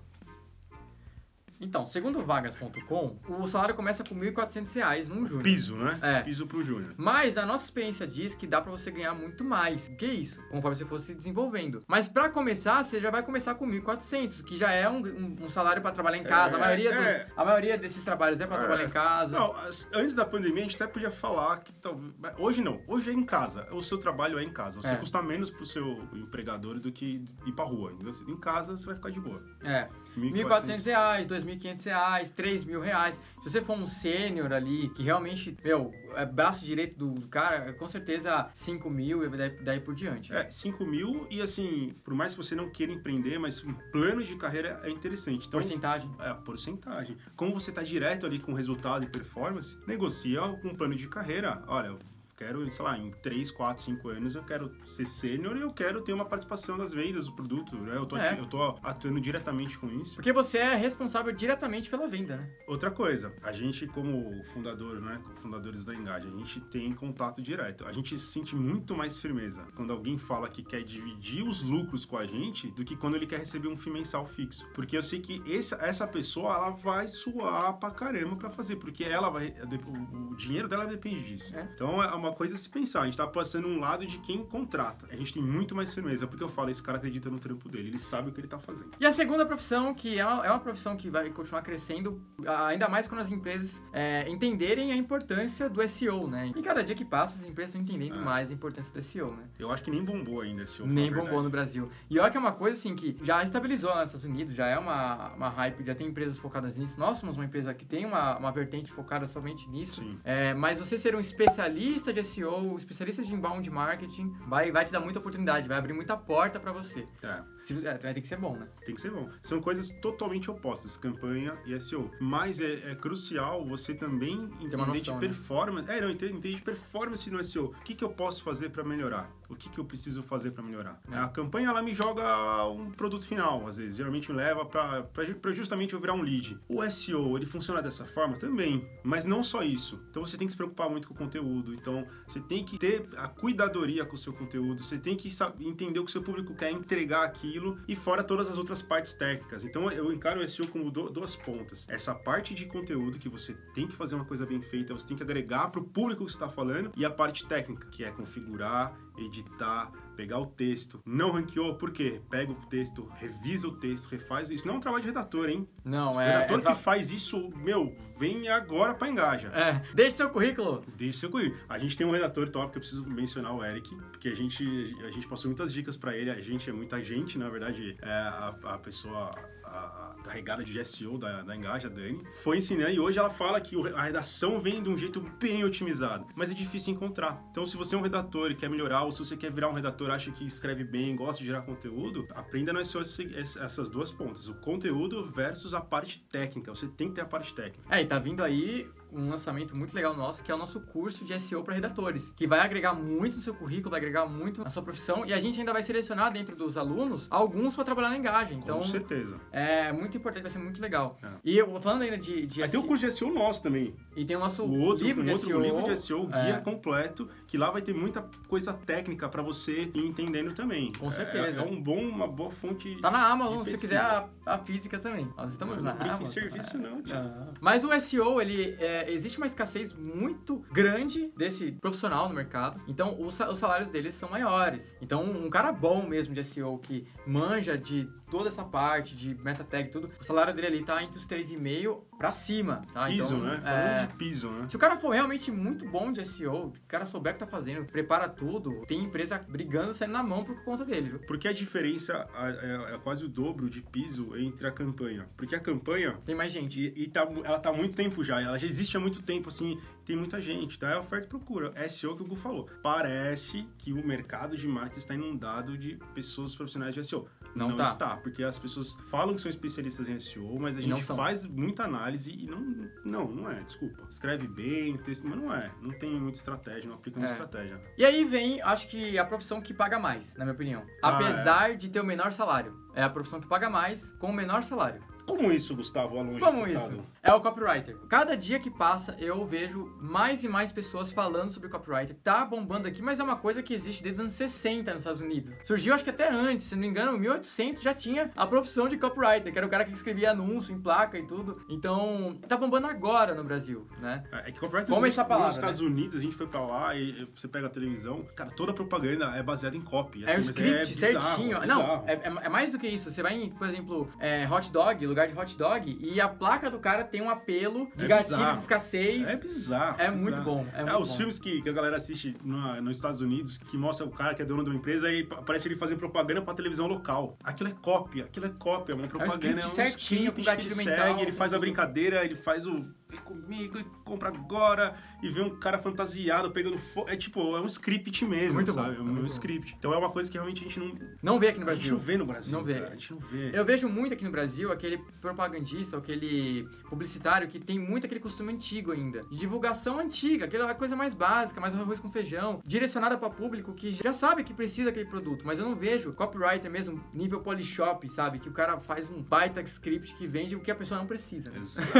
Então, 1.61 1.85
segundo 1.85 2.19
vagas.com, 2.25 3.17
o 3.29 3.47
salário 3.47 3.75
começa 3.75 4.03
com 4.03 4.15
1.400 4.15 4.73
reais 4.73 5.07
num 5.07 5.25
júnior. 5.25 5.43
piso, 5.43 5.75
né? 5.75 5.99
É. 6.01 6.21
Piso 6.21 6.47
pro 6.47 6.63
júnior. 6.63 6.93
Mas 6.97 7.37
a 7.37 7.45
nossa 7.45 7.65
experiência 7.65 8.07
diz 8.07 8.33
que 8.33 8.47
dá 8.47 8.59
pra 8.59 8.71
você 8.71 8.89
ganhar 8.89 9.13
muito 9.13 9.43
mais. 9.43 9.87
O 9.87 9.95
que 9.95 10.05
é 10.05 10.13
isso? 10.13 10.41
Conforme 10.49 10.75
você 10.75 10.85
for 10.85 10.99
se 10.99 11.13
desenvolvendo. 11.13 11.83
Mas 11.87 12.09
pra 12.09 12.29
começar, 12.29 12.83
você 12.83 12.99
já 12.99 13.11
vai 13.11 13.21
começar 13.23 13.53
com 13.55 13.67
1.400, 13.67 14.41
que 14.43 14.57
já 14.57 14.71
é 14.71 14.89
um, 14.89 14.97
um- 15.05 15.35
um 15.43 15.49
salário 15.49 15.81
pra 15.81 15.91
trabalhar 15.91 16.17
em 16.17 16.23
casa. 16.23 16.55
É, 16.55 16.57
a, 16.57 16.59
maioria 16.59 16.91
dos- 16.95 17.05
é. 17.05 17.27
a 17.37 17.45
maioria 17.45 17.77
desses 17.77 18.03
trabalhos 18.03 18.39
é 18.41 18.47
pra 18.47 18.55
É. 18.55 18.59
trabalhar 18.59 18.85
em 18.85 18.89
casa. 18.89 19.37
Não, 19.37 19.53
antes 19.93 20.13
da 20.15 20.25
pandemia 20.25 20.61
a 20.61 20.67
gente 20.67 20.75
até 20.81 20.87
podia 20.91 21.11
falar 21.11 21.59
que 21.59 21.71
talvez. 21.73 22.11
Hoje 22.39 22.61
não, 22.61 22.81
hoje 22.87 23.09
é 23.11 23.13
em 23.13 23.23
casa. 23.23 23.67
O 23.71 23.81
seu 23.81 23.97
trabalho 23.99 24.39
é 24.39 24.43
em 24.43 24.51
casa. 24.51 24.81
Você 24.81 24.93
É. 24.93 24.97
custa 24.97 25.21
menos 25.21 25.51
pro 25.51 25.65
seu 25.65 26.07
empregador 26.13 26.79
do 26.79 26.91
que 26.91 27.23
ir 27.45 27.51
pra 27.51 27.65
rua. 27.65 27.93
Então, 27.99 28.11
em 28.27 28.37
casa 28.37 28.75
você 28.75 28.85
vai 28.87 28.95
ficar 28.95 29.11
de 29.11 29.19
boa. 29.19 29.41
É. 29.63 29.87
1.400 30.17 30.85
reais, 30.85 31.25
2.500 31.27 31.85
reais, 31.85 32.33
3.000 32.35 32.79
reais. 32.81 33.19
Se 33.41 33.49
você 33.49 33.61
for 33.61 33.77
um 33.77 33.87
sênior 33.87 34.53
ali, 34.53 34.89
que 34.89 35.01
realmente, 35.01 35.55
meu, 35.63 35.91
é 36.15 36.25
braço 36.25 36.63
direito 36.63 36.97
do, 36.97 37.27
cara, 37.27 37.73
com 37.73 37.87
certeza 37.87 38.49
5 38.53 38.89
mil 38.89 39.23
e 39.23 39.29
daí, 39.29 39.49
daí 39.63 39.79
por 39.79 39.95
diante. 39.95 40.33
É, 40.33 40.49
5 40.49 40.85
mil 40.85 41.25
e 41.29 41.41
assim, 41.41 41.95
por 42.03 42.13
mais 42.13 42.35
que 42.35 42.43
você 42.43 42.53
não 42.53 42.69
queira 42.69 42.91
empreender, 42.91 43.39
mas 43.39 43.63
um 43.63 43.73
plano 43.91 44.23
de 44.23 44.35
carreira 44.35 44.81
é 44.83 44.89
interessante. 44.89 45.47
Então, 45.47 45.59
Porcentagem. 45.59 46.11
É, 46.19 46.33
porcentagem. 46.33 47.17
Como 47.35 47.53
você 47.53 47.71
tá 47.71 47.81
direto 47.81 48.25
ali 48.25 48.39
com 48.39 48.53
resultado 48.53 49.03
e 49.03 49.07
performance, 49.07 49.77
negocia 49.87 50.43
um 50.43 50.75
plano 50.75 50.95
de 50.95 51.07
carreira. 51.07 51.63
Olha, 51.67 51.97
quero, 52.41 52.67
sei 52.71 52.85
lá, 52.85 52.97
em 52.97 53.11
3, 53.11 53.51
4, 53.51 53.83
5 53.83 54.09
anos 54.09 54.33
eu 54.35 54.43
quero 54.43 54.71
ser 54.85 55.05
sênior 55.05 55.55
e 55.55 55.61
eu 55.61 55.69
quero 55.71 56.01
ter 56.01 56.11
uma 56.11 56.25
participação 56.25 56.75
das 56.75 56.91
vendas 56.91 57.25
do 57.25 57.33
produto, 57.33 57.75
né? 57.77 57.95
Eu 57.95 58.05
tô, 58.05 58.17
É. 58.17 58.39
eu 58.39 58.47
tô 58.47 58.61
atuando 58.81 59.19
diretamente 59.21 59.77
com 59.77 59.87
isso. 59.89 60.15
Porque 60.15 60.33
você 60.33 60.57
é 60.57 60.75
responsável 60.75 61.31
diretamente 61.31 61.89
pela 61.89 62.07
venda, 62.07 62.37
né? 62.37 62.49
Outra 62.67 62.89
coisa, 62.89 63.31
a 63.43 63.51
gente 63.51 63.85
como 63.87 64.43
fundador, 64.53 64.99
né, 64.99 65.19
como 65.23 65.35
fundadores 65.39 65.85
da 65.85 65.93
Engage, 65.93 66.27
a 66.27 66.31
gente 66.31 66.59
tem 66.61 66.91
contato 66.93 67.41
direto. 67.41 67.85
A 67.85 67.93
gente 67.93 68.17
sente 68.17 68.55
muito 68.55 68.95
mais 68.95 69.19
firmeza 69.19 69.67
quando 69.75 69.93
alguém 69.93 70.17
fala 70.17 70.49
que 70.49 70.63
quer 70.63 70.83
dividir 70.83 71.43
os 71.47 71.61
lucros 71.61 72.05
com 72.05 72.17
a 72.17 72.25
gente 72.25 72.71
do 72.71 72.83
que 72.83 72.95
quando 72.95 73.15
ele 73.15 73.27
quer 73.27 73.37
receber 73.39 73.67
um 73.67 73.77
FII 73.77 73.93
mensal 73.93 74.25
fixo. 74.25 74.67
Porque 74.73 74.97
eu 74.97 75.03
sei 75.03 75.19
que 75.19 75.41
essa, 75.53 75.75
essa 75.75 76.07
pessoa, 76.07 76.55
ela 76.55 76.69
vai 76.71 77.07
suar 77.07 77.77
pra 77.77 77.91
caramba 77.91 78.35
pra 78.35 78.49
fazer, 78.49 78.77
porque 78.77 79.03
ela 79.03 79.29
vai, 79.29 79.53
o, 79.85 80.31
o 80.31 80.35
dinheiro 80.35 80.67
dela 80.67 80.85
depende 80.85 81.23
disso. 81.23 81.55
É. 81.55 81.69
Então 81.75 82.01
é 82.01 82.07
uma 82.15 82.30
coisa 82.33 82.55
a 82.55 82.57
se 82.57 82.69
pensar, 82.69 83.01
a 83.01 83.05
gente 83.05 83.17
tá 83.17 83.27
passando 83.27 83.67
um 83.67 83.79
lado 83.79 84.05
de 84.05 84.17
quem 84.19 84.43
contrata. 84.45 85.07
A 85.11 85.15
gente 85.15 85.33
tem 85.33 85.41
muito 85.43 85.75
mais 85.75 85.93
firmeza, 85.93 86.27
porque 86.27 86.43
eu 86.43 86.49
falo, 86.49 86.69
esse 86.69 86.81
cara 86.81 86.97
acredita 86.97 87.29
no 87.29 87.39
trampo 87.39 87.67
dele, 87.69 87.89
ele 87.89 87.99
sabe 87.99 88.29
o 88.29 88.33
que 88.33 88.39
ele 88.39 88.47
tá 88.47 88.59
fazendo. 88.59 88.91
E 88.99 89.05
a 89.05 89.11
segunda 89.11 89.45
profissão, 89.45 89.93
que 89.93 90.19
é 90.19 90.25
uma, 90.25 90.45
é 90.45 90.49
uma 90.49 90.59
profissão 90.59 90.95
que 90.95 91.09
vai 91.09 91.29
continuar 91.29 91.61
crescendo, 91.61 92.21
ainda 92.67 92.87
mais 92.89 93.07
quando 93.07 93.21
as 93.21 93.29
empresas 93.31 93.81
é, 93.93 94.27
entenderem 94.29 94.91
a 94.91 94.95
importância 94.95 95.69
do 95.69 95.87
SEO, 95.87 96.27
né? 96.27 96.51
E 96.55 96.61
cada 96.61 96.83
dia 96.83 96.95
que 96.95 97.05
passa, 97.05 97.35
as 97.41 97.47
empresas 97.47 97.73
estão 97.75 97.81
entendendo 97.81 98.19
É. 98.19 98.23
mais 98.23 98.49
a 98.49 98.53
importância 98.53 98.91
do 98.93 99.01
SEO, 99.01 99.31
né? 99.35 99.43
Eu 99.59 99.71
acho 99.71 99.83
que 99.83 99.91
nem 99.91 100.03
bombou 100.03 100.41
ainda 100.41 100.63
esse 100.63 100.81
Nem 100.83 101.11
bombou 101.11 101.41
no 101.43 101.49
Brasil. 101.49 101.89
E 102.09 102.19
olha 102.19 102.29
que 102.31 102.37
é 102.37 102.39
uma 102.39 102.51
coisa 102.51 102.77
assim 102.77 102.95
que 102.95 103.17
já 103.23 103.43
estabilizou 103.43 103.91
nos 103.95 104.05
Estados 104.05 104.25
Unidos, 104.25 104.53
já 104.55 104.67
é 104.67 104.77
uma, 104.77 105.29
uma 105.33 105.49
hype, 105.49 105.83
já 105.85 105.93
tem 105.95 106.07
empresas 106.07 106.37
focadas 106.37 106.77
nisso. 106.77 106.99
Nós 106.99 107.17
somos 107.17 107.35
uma 107.35 107.45
empresa 107.45 107.73
que 107.73 107.85
tem 107.85 108.05
uma, 108.05 108.37
uma 108.37 108.51
vertente 108.51 108.91
focada 108.91 109.27
somente 109.27 109.69
nisso. 109.69 110.01
Sim. 110.01 110.19
É, 110.23 110.53
mas 110.53 110.79
você 110.79 110.97
ser 110.97 111.15
um 111.15 111.19
especialista 111.19 112.10
de 112.13 112.23
SEO, 112.23 112.77
especialista 112.77 113.23
de 113.23 113.33
inbound 113.33 113.69
marketing, 113.69 114.33
vai, 114.47 114.71
vai 114.71 114.85
te 114.85 114.91
dar 114.91 114.99
muita 114.99 115.19
oportunidade, 115.19 115.67
vai 115.67 115.77
abrir 115.77 115.93
muita 115.93 116.17
porta 116.17 116.59
pra 116.59 116.71
você. 116.71 117.07
É. 117.23 117.43
Se, 117.63 117.87
é, 117.87 117.97
vai 117.97 118.13
ter 118.13 118.21
que 118.21 118.27
ser 118.27 118.37
bom, 118.37 118.55
né? 118.57 118.67
Tem 118.85 118.95
que 118.95 119.01
ser 119.01 119.11
bom. 119.11 119.29
São 119.41 119.61
coisas 119.61 119.91
totalmente 120.01 120.49
opostas, 120.49 120.97
campanha 120.97 121.57
e 121.65 121.79
SEO. 121.79 122.11
Mas 122.19 122.59
é, 122.59 122.91
é 122.91 122.95
crucial 122.95 123.65
você 123.65 123.93
também 123.93 124.49
entender 124.59 124.77
noção, 124.77 124.93
de 124.93 125.11
né? 125.11 125.19
performance. 125.19 125.91
É, 125.91 126.01
não, 126.01 126.09
entender 126.09 126.55
de 126.55 126.61
performance 126.61 127.29
no 127.29 127.43
SEO. 127.43 127.65
O 127.65 127.83
que, 127.83 127.95
que 127.95 128.03
eu 128.03 128.09
posso 128.09 128.43
fazer 128.43 128.69
para 128.69 128.83
melhorar? 128.83 129.31
O 129.51 129.55
que, 129.55 129.69
que 129.69 129.77
eu 129.79 129.85
preciso 129.85 130.23
fazer 130.23 130.51
para 130.51 130.63
melhorar? 130.63 130.99
É. 131.11 131.17
A 131.17 131.27
campanha, 131.27 131.69
ela 131.69 131.81
me 131.81 131.93
joga 131.93 132.65
um 132.67 132.89
produto 132.91 133.25
final, 133.27 133.67
às 133.67 133.77
vezes. 133.77 133.95
Geralmente 133.97 134.31
me 134.31 134.37
leva 134.37 134.65
para 134.65 135.51
justamente 135.53 135.93
eu 135.93 135.99
virar 135.99 136.13
um 136.13 136.21
lead. 136.21 136.57
O 136.69 136.81
SEO, 136.89 137.37
ele 137.37 137.45
funciona 137.45 137.81
dessa 137.81 138.05
forma 138.05 138.35
também. 138.37 138.87
Mas 139.03 139.25
não 139.25 139.43
só 139.43 139.61
isso. 139.63 139.99
Então 140.09 140.25
você 140.25 140.37
tem 140.37 140.47
que 140.47 140.51
se 140.53 140.57
preocupar 140.57 140.89
muito 140.89 141.07
com 141.07 141.13
o 141.13 141.17
conteúdo. 141.17 141.73
Então 141.73 142.05
você 142.27 142.39
tem 142.39 142.63
que 142.63 142.77
ter 142.77 143.07
a 143.17 143.27
cuidadoria 143.27 144.05
com 144.05 144.15
o 144.15 144.17
seu 144.17 144.33
conteúdo. 144.33 144.83
Você 144.83 144.97
tem 144.97 145.15
que 145.15 145.29
entender 145.59 145.99
o 145.99 146.03
que 146.05 146.09
o 146.09 146.11
seu 146.11 146.21
público 146.23 146.55
quer 146.55 146.71
entregar 146.71 147.23
aquilo 147.23 147.77
e 147.87 147.95
fora 147.95 148.23
todas 148.23 148.49
as 148.49 148.57
outras 148.57 148.81
partes 148.81 149.13
técnicas. 149.13 149.65
Então 149.65 149.91
eu 149.91 150.11
encaro 150.13 150.41
o 150.41 150.47
SEO 150.47 150.67
como 150.67 150.89
du- 150.89 151.09
duas 151.09 151.35
pontas. 151.35 151.85
Essa 151.89 152.15
parte 152.15 152.53
de 152.53 152.65
conteúdo 152.65 153.19
que 153.19 153.27
você 153.29 153.53
tem 153.73 153.87
que 153.87 153.95
fazer 153.95 154.15
uma 154.15 154.25
coisa 154.25 154.45
bem 154.45 154.61
feita, 154.61 154.93
você 154.93 155.07
tem 155.07 155.17
que 155.17 155.23
agregar 155.23 155.67
para 155.69 155.81
o 155.81 155.83
público 155.83 156.25
que 156.25 156.31
está 156.31 156.47
falando 156.49 156.91
e 156.95 157.03
a 157.05 157.09
parte 157.09 157.45
técnica, 157.45 157.87
que 157.87 158.03
é 158.03 158.11
configurar, 158.11 158.93
editar, 159.17 159.91
pegar 160.15 160.39
o 160.39 160.45
texto. 160.45 160.99
Não 161.05 161.31
ranqueou, 161.31 161.75
por 161.75 161.91
quê? 161.91 162.21
Pega 162.29 162.51
o 162.51 162.55
texto, 162.55 163.09
revisa 163.17 163.67
o 163.67 163.71
texto, 163.71 164.09
refaz. 164.09 164.49
Isso 164.49 164.67
não 164.67 164.75
é 164.75 164.77
um 164.77 164.81
trabalho 164.81 165.01
de 165.01 165.07
redator, 165.09 165.49
hein? 165.49 165.67
Não, 165.83 166.15
O 166.15 166.21
é. 166.21 166.27
redator 166.33 166.59
é 166.59 166.61
tra- 166.61 166.75
que 166.75 166.81
faz 166.81 167.11
isso, 167.11 167.49
meu, 167.55 167.95
vem 168.19 168.47
agora 168.49 168.93
para 168.93 169.09
engaja. 169.09 169.47
É, 169.49 169.81
deixe 169.93 170.17
seu 170.17 170.29
currículo. 170.29 170.83
Deixe 170.95 171.19
seu 171.19 171.29
currículo. 171.29 171.59
A 171.67 171.77
gente 171.79 171.95
tem 171.97 172.05
um 172.05 172.11
redator 172.11 172.49
top 172.49 172.71
que 172.71 172.77
eu 172.77 172.81
preciso 172.81 173.05
mencionar 173.07 173.55
o 173.55 173.63
Eric, 173.63 173.93
porque 174.11 174.29
a 174.29 174.35
gente, 174.35 174.63
a 175.05 175.09
gente 175.11 175.27
passou 175.27 175.49
muitas 175.49 175.71
dicas 175.73 175.97
pra 175.97 176.15
ele. 176.15 176.29
A 176.29 176.39
gente 176.39 176.69
é 176.69 176.73
muita 176.73 177.01
gente, 177.01 177.37
na 177.39 177.49
verdade, 177.49 177.97
é 178.01 178.11
a, 178.11 178.55
a 178.63 178.77
pessoa 178.77 179.31
a, 179.65 180.15
carregada 180.23 180.63
de 180.63 180.85
SEO 180.85 181.17
da, 181.17 181.41
da 181.41 181.55
Engaja, 181.55 181.87
a 181.87 181.91
Dani, 181.91 182.21
foi 182.43 182.57
ensinando 182.57 182.91
e 182.91 182.99
hoje 182.99 183.17
ela 183.17 183.29
fala 183.29 183.59
que 183.59 183.75
a 183.95 184.03
redação 184.03 184.59
vem 184.61 184.83
de 184.83 184.89
um 184.89 184.95
jeito 184.97 185.19
bem 185.39 185.63
otimizado, 185.63 186.27
mas 186.35 186.51
é 186.51 186.53
difícil 186.53 186.93
encontrar. 186.93 187.43
Então, 187.49 187.65
se 187.65 187.75
você 187.75 187.95
é 187.95 187.97
um 187.97 188.01
redator 188.01 188.51
e 188.51 188.55
quer 188.55 188.69
melhorar, 188.69 189.03
ou 189.03 189.11
se 189.11 189.17
você 189.19 189.35
quer 189.35 189.51
virar 189.51 189.69
um 189.69 189.73
redator, 189.73 190.00
acha 190.09 190.31
que 190.31 190.45
escreve 190.45 190.83
bem, 190.83 191.15
gosta 191.15 191.39
de 191.41 191.47
gerar 191.47 191.61
conteúdo, 191.61 192.25
aprenda 192.33 192.71
só 192.85 193.01
esse- 193.01 193.35
essas 193.35 193.89
duas 193.89 194.11
pontas, 194.11 194.47
o 194.47 194.55
conteúdo 194.55 195.25
versus 195.25 195.73
a 195.73 195.81
parte 195.81 196.25
técnica. 196.31 196.73
Você 196.73 196.87
tem 196.87 197.09
que 197.09 197.15
ter 197.15 197.21
a 197.21 197.25
parte 197.25 197.53
técnica. 197.53 197.83
É, 197.93 198.01
e 198.01 198.05
tá 198.05 198.17
vindo 198.17 198.41
aí 198.43 198.89
um 199.11 199.29
lançamento 199.29 199.75
muito 199.75 199.93
legal 199.93 200.15
nosso, 200.15 200.43
que 200.43 200.51
é 200.51 200.55
o 200.55 200.57
nosso 200.57 200.79
curso 200.79 201.23
de 201.25 201.37
SEO 201.39 201.63
para 201.63 201.73
redatores, 201.73 202.31
que 202.35 202.47
vai 202.47 202.59
agregar 202.59 202.93
muito 202.93 203.35
no 203.37 203.41
seu 203.41 203.53
currículo, 203.53 203.91
vai 203.91 203.99
agregar 203.99 204.25
muito 204.25 204.63
na 204.63 204.69
sua 204.69 204.81
profissão, 204.83 205.25
e 205.25 205.33
a 205.33 205.39
gente 205.39 205.59
ainda 205.59 205.73
vai 205.73 205.83
selecionar 205.83 206.31
dentro 206.31 206.55
dos 206.55 206.77
alunos 206.77 207.27
alguns 207.29 207.75
para 207.75 207.83
trabalhar 207.83 208.09
na 208.09 208.17
Engagem. 208.17 208.57
Então, 208.57 208.77
Com 208.77 208.83
certeza. 208.85 209.39
é 209.51 209.91
muito 209.91 210.15
importante, 210.17 210.43
vai 210.43 210.51
ser 210.51 210.59
muito 210.59 210.81
legal. 210.81 211.17
É. 211.23 211.27
E 211.43 211.57
eu 211.57 211.79
falando 211.81 212.03
ainda 212.03 212.17
de, 212.17 212.45
de 212.45 212.59
Vai 212.61 212.69
ter 212.69 212.77
o 212.77 212.81
SEO, 212.81 212.87
curso 212.87 213.05
de 213.05 213.11
SEO 213.11 213.33
nosso 213.33 213.63
também. 213.63 213.95
e 214.15 214.23
tem 214.25 214.35
o 214.35 214.39
nosso 214.39 214.63
o 214.63 214.79
outro, 214.81 215.05
livro 215.05 215.21
um 215.21 215.25
de 215.25 215.31
outro 215.31 215.47
SEO. 215.47 215.61
livro 215.61 215.83
de 215.83 215.97
SEO, 215.99 216.27
guia 216.27 216.55
é. 216.55 216.59
completo, 216.59 217.27
que 217.47 217.57
lá 217.57 217.69
vai 217.71 217.81
ter 217.81 217.93
muita 217.93 218.25
coisa 218.47 218.73
técnica 218.73 219.27
para 219.27 219.41
você 219.41 219.91
ir 219.93 220.05
entendendo 220.05 220.53
também. 220.53 220.93
Com 220.93 221.07
É- 221.09 221.11
certeza. 221.11 221.61
É, 221.61 221.63
um 221.63 221.81
bom, 221.81 222.01
uma 222.01 222.27
boa 222.27 222.51
fonte. 222.51 222.97
Tá 223.01 223.09
na 223.11 223.27
Amazon, 223.27 223.63
de 223.63 223.71
se 223.71 223.81
quiser 223.81 223.97
a, 223.99 224.27
a 224.45 224.57
física 224.59 224.99
também. 224.99 225.27
Nós 225.37 225.51
estamos 225.51 225.77
Não, 225.77 225.83
na 225.83 225.91
não 225.91 225.97
brinca 225.97 226.13
em 226.13 226.15
Amazon. 226.17 226.33
serviço 226.33 226.77
é. 226.77 226.79
não, 226.79 227.01
tio. 227.01 227.15
Não. 227.15 227.53
Mas 227.59 227.83
o 227.83 227.99
SEO, 227.99 228.41
ele 228.41 228.75
é, 228.79 229.00
existe 229.09 229.37
uma 229.37 229.47
escassez 229.47 229.93
muito 229.93 230.63
grande 230.71 231.31
desse 231.35 231.71
profissional 231.71 232.29
no 232.29 232.35
mercado. 232.35 232.81
Então, 232.87 233.19
os, 233.19 233.39
os 233.39 233.57
salários 233.57 233.89
deles 233.89 234.15
são 234.15 234.29
maiores. 234.29 234.95
Então, 235.01 235.23
um 235.23 235.49
cara 235.49 235.71
bom 235.71 236.05
mesmo 236.07 236.33
de 236.33 236.43
SEO 236.43 236.77
que 236.77 237.07
manja 237.25 237.77
de 237.77 238.07
toda 238.29 238.47
essa 238.47 238.63
parte 238.63 239.15
de 239.15 239.35
meta 239.35 239.63
tag 239.63 239.87
e 239.87 239.91
tudo, 239.91 240.09
o 240.19 240.23
salário 240.23 240.53
dele 240.53 240.67
ali 240.67 240.83
tá 240.83 241.03
entre 241.03 241.17
os 241.17 241.27
3,5 241.27 242.01
pra 242.21 242.31
cima, 242.31 242.83
tá? 242.93 243.07
Piso, 243.07 243.35
então, 243.35 243.47
né? 243.47 243.61
é, 243.65 243.71
Falando 243.95 244.07
de 244.09 244.13
piso, 244.13 244.49
né? 244.51 244.69
se 244.69 244.75
o 244.75 244.79
cara 244.79 244.95
for 244.95 245.09
realmente 245.09 245.51
muito 245.51 245.83
bom 245.89 246.11
de 246.13 246.23
SEO, 246.23 246.67
o 246.67 246.73
cara 246.87 247.03
souber 247.03 247.31
o 247.31 247.33
que 247.33 247.39
tá 247.39 247.47
fazendo, 247.47 247.83
prepara 247.85 248.29
tudo, 248.29 248.85
tem 248.85 248.99
empresa 249.03 249.39
brigando, 249.39 249.91
saindo 249.91 250.11
na 250.13 250.21
mão 250.21 250.43
por 250.43 250.63
conta 250.63 250.85
dele, 250.85 251.09
viu? 251.09 251.19
Porque 251.25 251.47
a 251.47 251.53
diferença 251.53 252.27
é, 252.35 252.93
é 252.93 252.97
quase 252.99 253.25
o 253.25 253.27
dobro 253.27 253.67
de 253.71 253.81
piso 253.81 254.37
entre 254.37 254.67
a 254.67 254.71
campanha. 254.71 255.27
Porque 255.35 255.55
a 255.55 255.59
campanha, 255.59 256.19
Tem 256.23 256.35
mais 256.35 256.51
gente. 256.51 256.79
e, 256.79 257.03
e 257.05 257.07
tá, 257.07 257.21
ela 257.43 257.57
tá 257.57 257.71
há 257.71 257.73
muito 257.73 257.95
tempo 257.95 258.23
já, 258.23 258.39
ela 258.39 258.59
já 258.59 258.67
existe 258.67 258.95
há 258.95 258.99
muito 258.99 259.23
tempo, 259.23 259.49
assim, 259.49 259.79
tem 260.05 260.15
muita 260.15 260.39
gente, 260.39 260.77
tá? 260.77 260.91
É 260.91 260.97
oferta 260.97 261.25
e 261.25 261.29
procura. 261.29 261.73
SEO 261.89 262.15
que 262.15 262.21
o 262.21 262.25
Gu 262.27 262.35
falou. 262.35 262.69
Parece 262.83 263.67
que 263.79 263.91
o 263.91 264.05
mercado 264.05 264.55
de 264.55 264.67
marketing 264.67 264.99
está 264.99 265.15
inundado 265.15 265.75
de 265.75 265.97
pessoas 266.13 266.53
profissionais 266.53 266.93
de 266.93 267.03
SEO. 267.03 267.27
Não 267.55 267.69
Não, 267.69 267.75
tá. 267.75 267.83
está, 267.83 268.17
porque 268.17 268.43
as 268.43 268.57
pessoas 268.59 268.95
falam 269.09 269.33
que 269.35 269.41
são 269.41 269.49
especialistas 269.49 270.07
em 270.07 270.19
SEO, 270.19 270.59
mas 270.59 270.77
a 270.77 270.81
gente 270.81 271.01
faz 271.03 271.45
muita 271.45 271.83
análise 271.83 272.10
e 272.15 272.45
não, 272.47 272.89
não, 273.03 273.27
não 273.31 273.49
é, 273.49 273.61
desculpa. 273.61 274.03
Escreve 274.09 274.47
bem, 274.47 274.97
texto, 274.97 275.27
mas 275.27 275.37
não 275.37 275.53
é. 275.53 275.71
Não 275.81 275.91
tem 275.91 276.19
muita 276.19 276.37
estratégia, 276.37 276.89
não 276.89 276.95
aplica 276.95 277.19
muita 277.19 277.33
É. 277.33 277.35
estratégia. 277.35 277.81
E 277.97 278.05
aí 278.05 278.23
vem, 278.25 278.61
acho 278.61 278.87
que 278.87 279.17
a 279.17 279.25
profissão 279.25 279.61
que 279.61 279.73
paga 279.73 279.97
mais, 279.99 280.33
na 280.35 280.45
minha 280.45 280.53
opinião. 280.53 280.85
Ah, 281.03 281.17
Apesar 281.17 281.75
de 281.75 281.89
ter 281.89 281.99
o 281.99 282.05
menor 282.05 282.33
salário. 282.33 282.79
É 282.93 283.03
a 283.03 283.09
profissão 283.09 283.39
que 283.39 283.47
paga 283.47 283.69
mais 283.69 284.11
com 284.19 284.27
o 284.27 284.33
menor 284.33 284.63
salário. 284.63 285.01
Como 285.37 285.51
isso, 285.51 285.75
Gustavo 285.75 286.17
Alonso? 286.17 286.39
Como 286.39 286.67
isso? 286.67 287.03
É 287.23 287.33
o 287.33 287.39
copywriter. 287.41 287.95
Cada 288.09 288.35
dia 288.35 288.59
que 288.59 288.69
passa, 288.69 289.15
eu 289.19 289.45
vejo 289.45 289.95
mais 289.99 290.43
e 290.43 290.47
mais 290.47 290.71
pessoas 290.71 291.11
falando 291.11 291.51
sobre 291.51 291.69
copywriter. 291.69 292.15
Tá 292.23 292.43
bombando 292.45 292.87
aqui, 292.87 293.01
mas 293.01 293.19
é 293.19 293.23
uma 293.23 293.35
coisa 293.35 293.61
que 293.63 293.73
existe 293.73 294.01
desde 294.03 294.21
os 294.21 294.25
anos 294.25 294.33
60 294.33 294.91
nos 294.91 295.01
Estados 295.01 295.21
Unidos. 295.21 295.53
Surgiu, 295.63 295.93
acho 295.93 296.03
que 296.03 296.09
até 296.09 296.29
antes, 296.31 296.65
se 296.65 296.75
não 296.75 296.81
me 296.81 296.87
engano, 296.87 297.15
em 297.15 297.19
1800 297.19 297.81
já 297.81 297.93
tinha 297.93 298.31
a 298.35 298.45
profissão 298.47 298.87
de 298.87 298.97
copywriter, 298.97 299.51
que 299.51 299.57
era 299.57 299.67
o 299.67 299.69
cara 299.69 299.85
que 299.85 299.91
escrevia 299.93 300.31
anúncio 300.31 300.73
em 300.73 300.79
placa 300.79 301.17
e 301.17 301.25
tudo. 301.25 301.61
Então, 301.69 302.37
tá 302.47 302.57
bombando 302.57 302.87
agora 302.87 303.33
no 303.35 303.43
Brasil, 303.43 303.85
né? 303.99 304.23
É 304.45 304.51
que 304.51 304.59
copyright 304.59 304.89
Como 304.89 305.05
essa 305.05 305.23
palavra, 305.23 305.47
nos 305.47 305.55
Estados 305.57 305.79
Unidos, 305.81 306.15
a 306.15 306.19
gente 306.19 306.35
foi 306.35 306.47
pra 306.47 306.61
lá 306.61 306.95
e 306.95 307.27
você 307.35 307.47
pega 307.47 307.67
a 307.67 307.69
televisão, 307.69 308.25
cara, 308.35 308.49
toda 308.51 308.71
a 308.71 308.75
propaganda 308.75 309.25
é 309.35 309.43
baseada 309.43 309.75
em 309.77 309.81
copy. 309.81 310.23
É 310.23 310.27
um 310.27 310.29
assim, 310.29 310.37
mas 310.37 310.45
script 310.49 310.95
bizarro, 310.95 311.25
certinho. 311.27 311.59
bizarro. 311.59 311.81
Não, 311.81 312.03
é, 312.07 312.13
é- 312.13 312.45
é 312.45 312.49
mais 312.49 312.71
do 312.71 312.79
que 312.79 312.87
isso. 312.87 313.11
Você 313.11 313.21
vai 313.21 313.33
em, 313.33 313.49
por 313.49 313.67
exemplo, 313.67 314.09
é, 314.19 314.47
hot 314.51 314.71
dog, 314.71 315.05
lugar 315.05 315.20
de 315.27 315.37
hot 315.37 315.57
dog, 315.57 315.97
e 316.01 316.19
a 316.21 316.27
placa 316.27 316.69
do 316.69 316.79
cara 316.79 317.03
tem 317.03 317.21
um 317.21 317.29
apelo 317.29 317.89
de 317.95 318.05
É 318.05 318.07
gatilho 318.07 318.37
bizarro. 318.37 318.53
de 318.53 318.59
escassez. 318.59 319.27
É 319.27 319.35
bizarro. 319.37 319.95
É 320.01 320.11
bizarro. 320.11 320.21
muito 320.21 320.41
bom. 320.41 320.65
É 320.73 320.81
Ah, 320.81 320.85
muito 320.85 321.01
os 321.01 321.11
bom. 321.11 321.17
filmes 321.17 321.39
que, 321.39 321.61
que 321.61 321.69
a 321.69 321.73
galera 321.73 321.97
assiste 321.97 322.35
no- 322.43 322.81
nos 322.81 322.95
Estados 322.97 323.21
Unidos, 323.21 323.57
que 323.57 323.77
mostra 323.77 324.05
o 324.05 324.11
cara 324.11 324.33
que 324.33 324.41
é 324.41 324.45
dono 324.45 324.63
de 324.63 324.69
uma 324.69 324.75
empresa 324.77 325.11
e 325.11 325.27
aparece 325.31 325.67
ele 325.67 325.75
fazendo 325.75 325.99
propaganda 325.99 326.41
pra 326.41 326.53
televisão 326.53 326.87
local. 326.87 327.37
Aquilo 327.43 327.69
é 327.69 327.73
cópia, 327.73 328.25
aquilo 328.25 328.45
é 328.45 328.49
cópia, 328.49 328.93
é 328.93 328.95
uma 328.95 329.07
propaganda, 329.07 329.59
script 329.59 329.69
certinho, 329.75 330.31
com 330.31 330.41
gatilho 330.43 330.73
que 330.73 330.81
ele 330.81 330.89
mental, 330.89 331.07
segue, 331.07 331.21
ele 331.21 331.31
faz 331.31 331.53
a 331.53 331.59
brincadeira, 331.59 332.23
ele 332.25 332.35
faz 332.35 332.65
o 332.65 332.85
vem 333.11 333.19
comigo 333.21 333.77
e 333.77 333.83
compra 334.03 334.29
agora. 334.29 334.95
E 335.21 335.29
vem 335.29 335.43
um 335.43 335.59
cara 335.59 335.77
fantasiado 335.77 336.51
pegando 336.51 336.77
fogo. 336.77 337.09
É 337.09 337.15
tipo, 337.15 337.55
é 337.55 337.61
um 337.61 337.65
script 337.65 338.25
mesmo, 338.25 338.53
Muito 338.55 338.73
bom, 338.73 338.81
sabe? 338.81 338.95
É 338.95 338.99
um, 338.99 339.03
muito 339.05 339.21
bom. 339.21 339.27
script. 339.27 339.75
Então 339.77 339.93
é 339.93 339.97
uma 339.97 340.09
coisa 340.09 340.29
que 340.31 340.37
realmente 340.37 340.63
a 340.63 340.67
gente 340.67 340.79
não. 340.79 340.95
Não 341.21 341.39
vê 341.39 341.49
aqui 341.49 341.59
no 341.59 341.69
A 341.69 341.73
gente 341.75 341.89
Brasil. 341.89 341.93
não 341.97 341.99
vê 341.99 342.17
no 342.17 342.25
Brasil. 342.25 342.57
Não 342.57 342.63
vê. 342.65 342.73
cara, 342.75 342.87
A 342.87 342.91
gente 342.95 343.11
não 343.13 343.19
vê. 343.19 343.51
Eu 343.53 343.65
vejo 343.65 343.87
muito 343.89 344.13
aqui 344.13 344.23
no 344.23 344.31
Brasil 344.31 344.71
aquele 344.71 344.97
propagandista, 345.19 345.97
aquele 345.97 346.67
publicitário 346.89 347.47
que 347.47 347.59
tem 347.59 347.77
muito 347.77 348.05
aquele 348.05 348.19
costume 348.19 348.53
antigo 348.53 348.91
ainda. 348.91 349.23
De 349.29 349.37
divulgação 349.37 349.99
antiga, 349.99 350.45
aquela 350.45 350.73
coisa 350.73 350.95
mais 350.95 351.13
básica, 351.13 351.59
mais 351.59 351.75
arroz 351.75 351.99
com 351.99 352.09
feijão, 352.09 352.59
direcionada 352.65 353.17
para 353.17 353.29
público 353.29 353.73
que 353.73 353.91
já 353.91 354.13
sabe 354.13 354.43
que 354.43 354.53
precisa 354.53 354.89
daquele 354.89 355.09
produto. 355.09 355.45
Mas 355.45 355.59
eu 355.59 355.65
não 355.65 355.75
vejo 355.75 356.13
copywriter 356.13 356.69
mesmo, 356.71 357.03
nível 357.13 357.41
polishop, 357.41 358.07
sabe? 358.13 358.39
Que 358.39 358.49
o 358.49 358.51
cara 358.51 358.79
faz 358.79 359.09
um 359.09 359.21
baita 359.21 359.61
script 359.61 360.13
que 360.15 360.25
vende 360.27 360.55
o 360.55 360.59
que 360.59 360.71
a 360.71 360.75
pessoa 360.75 360.99
não 360.99 361.07
precisa. 361.07 361.51
Exato. 361.57 361.91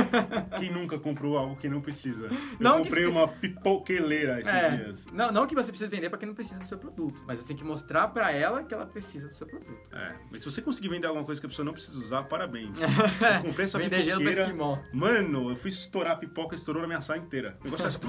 Quem 0.59 0.71
nunca 0.71 0.97
comprou 1.01 1.37
algo 1.37 1.55
que 1.57 1.67
não 1.67 1.81
precisa? 1.81 2.27
Eu 2.27 2.37
Não 2.59 2.77
que 2.77 2.83
comprei 2.83 3.03
se- 3.03 3.09
uma 3.09 3.27
pipoqueleira 3.27 4.39
esses 4.39 4.51
É, 4.53 4.69
dias. 4.77 5.05
não, 5.11 5.31
não 5.31 5.45
que 5.47 5.53
você 5.55 5.69
precisa 5.71 5.89
vender 5.89 6.09
para 6.09 6.17
quem 6.19 6.27
não 6.27 6.35
precisa 6.35 6.59
do 6.59 6.67
seu 6.67 6.77
produto, 6.77 7.21
mas 7.27 7.39
você 7.39 7.47
tem 7.47 7.57
que 7.57 7.63
mostrar 7.63 8.07
para 8.09 8.31
ela 8.31 8.63
que 8.63 8.73
ela 8.73 8.85
precisa 8.85 9.27
do 9.27 9.33
seu 9.33 9.45
produto. 9.47 9.79
É, 9.91 10.13
mas 10.31 10.41
se 10.41 10.45
você 10.49 10.61
conseguir 10.61 10.89
vender 10.89 11.07
alguma 11.07 11.25
coisa 11.25 11.41
que 11.41 11.45
a 11.47 11.49
pessoa 11.49 11.65
não 11.65 11.73
precisa 11.73 11.97
usar, 11.97 12.23
parabéns. 12.23 12.79
Eu 13.41 13.41
comprei 13.43 13.65
essa 13.65 13.77
Vender 13.77 14.03
pipoqueira. 14.05 14.41
esquimó. 14.43 14.77
Mano, 14.93 15.49
eu 15.49 15.55
fui 15.55 15.69
estourar 15.69 16.13
a 16.13 16.15
pipoca, 16.15 16.55
estourou 16.55 16.81
na 16.81 16.87
minha 16.87 17.01
sala 17.01 17.19
inteira. 17.19 17.57
O 17.61 17.65
negócio 17.65 17.85
é 17.85 17.87
assim. 17.87 17.99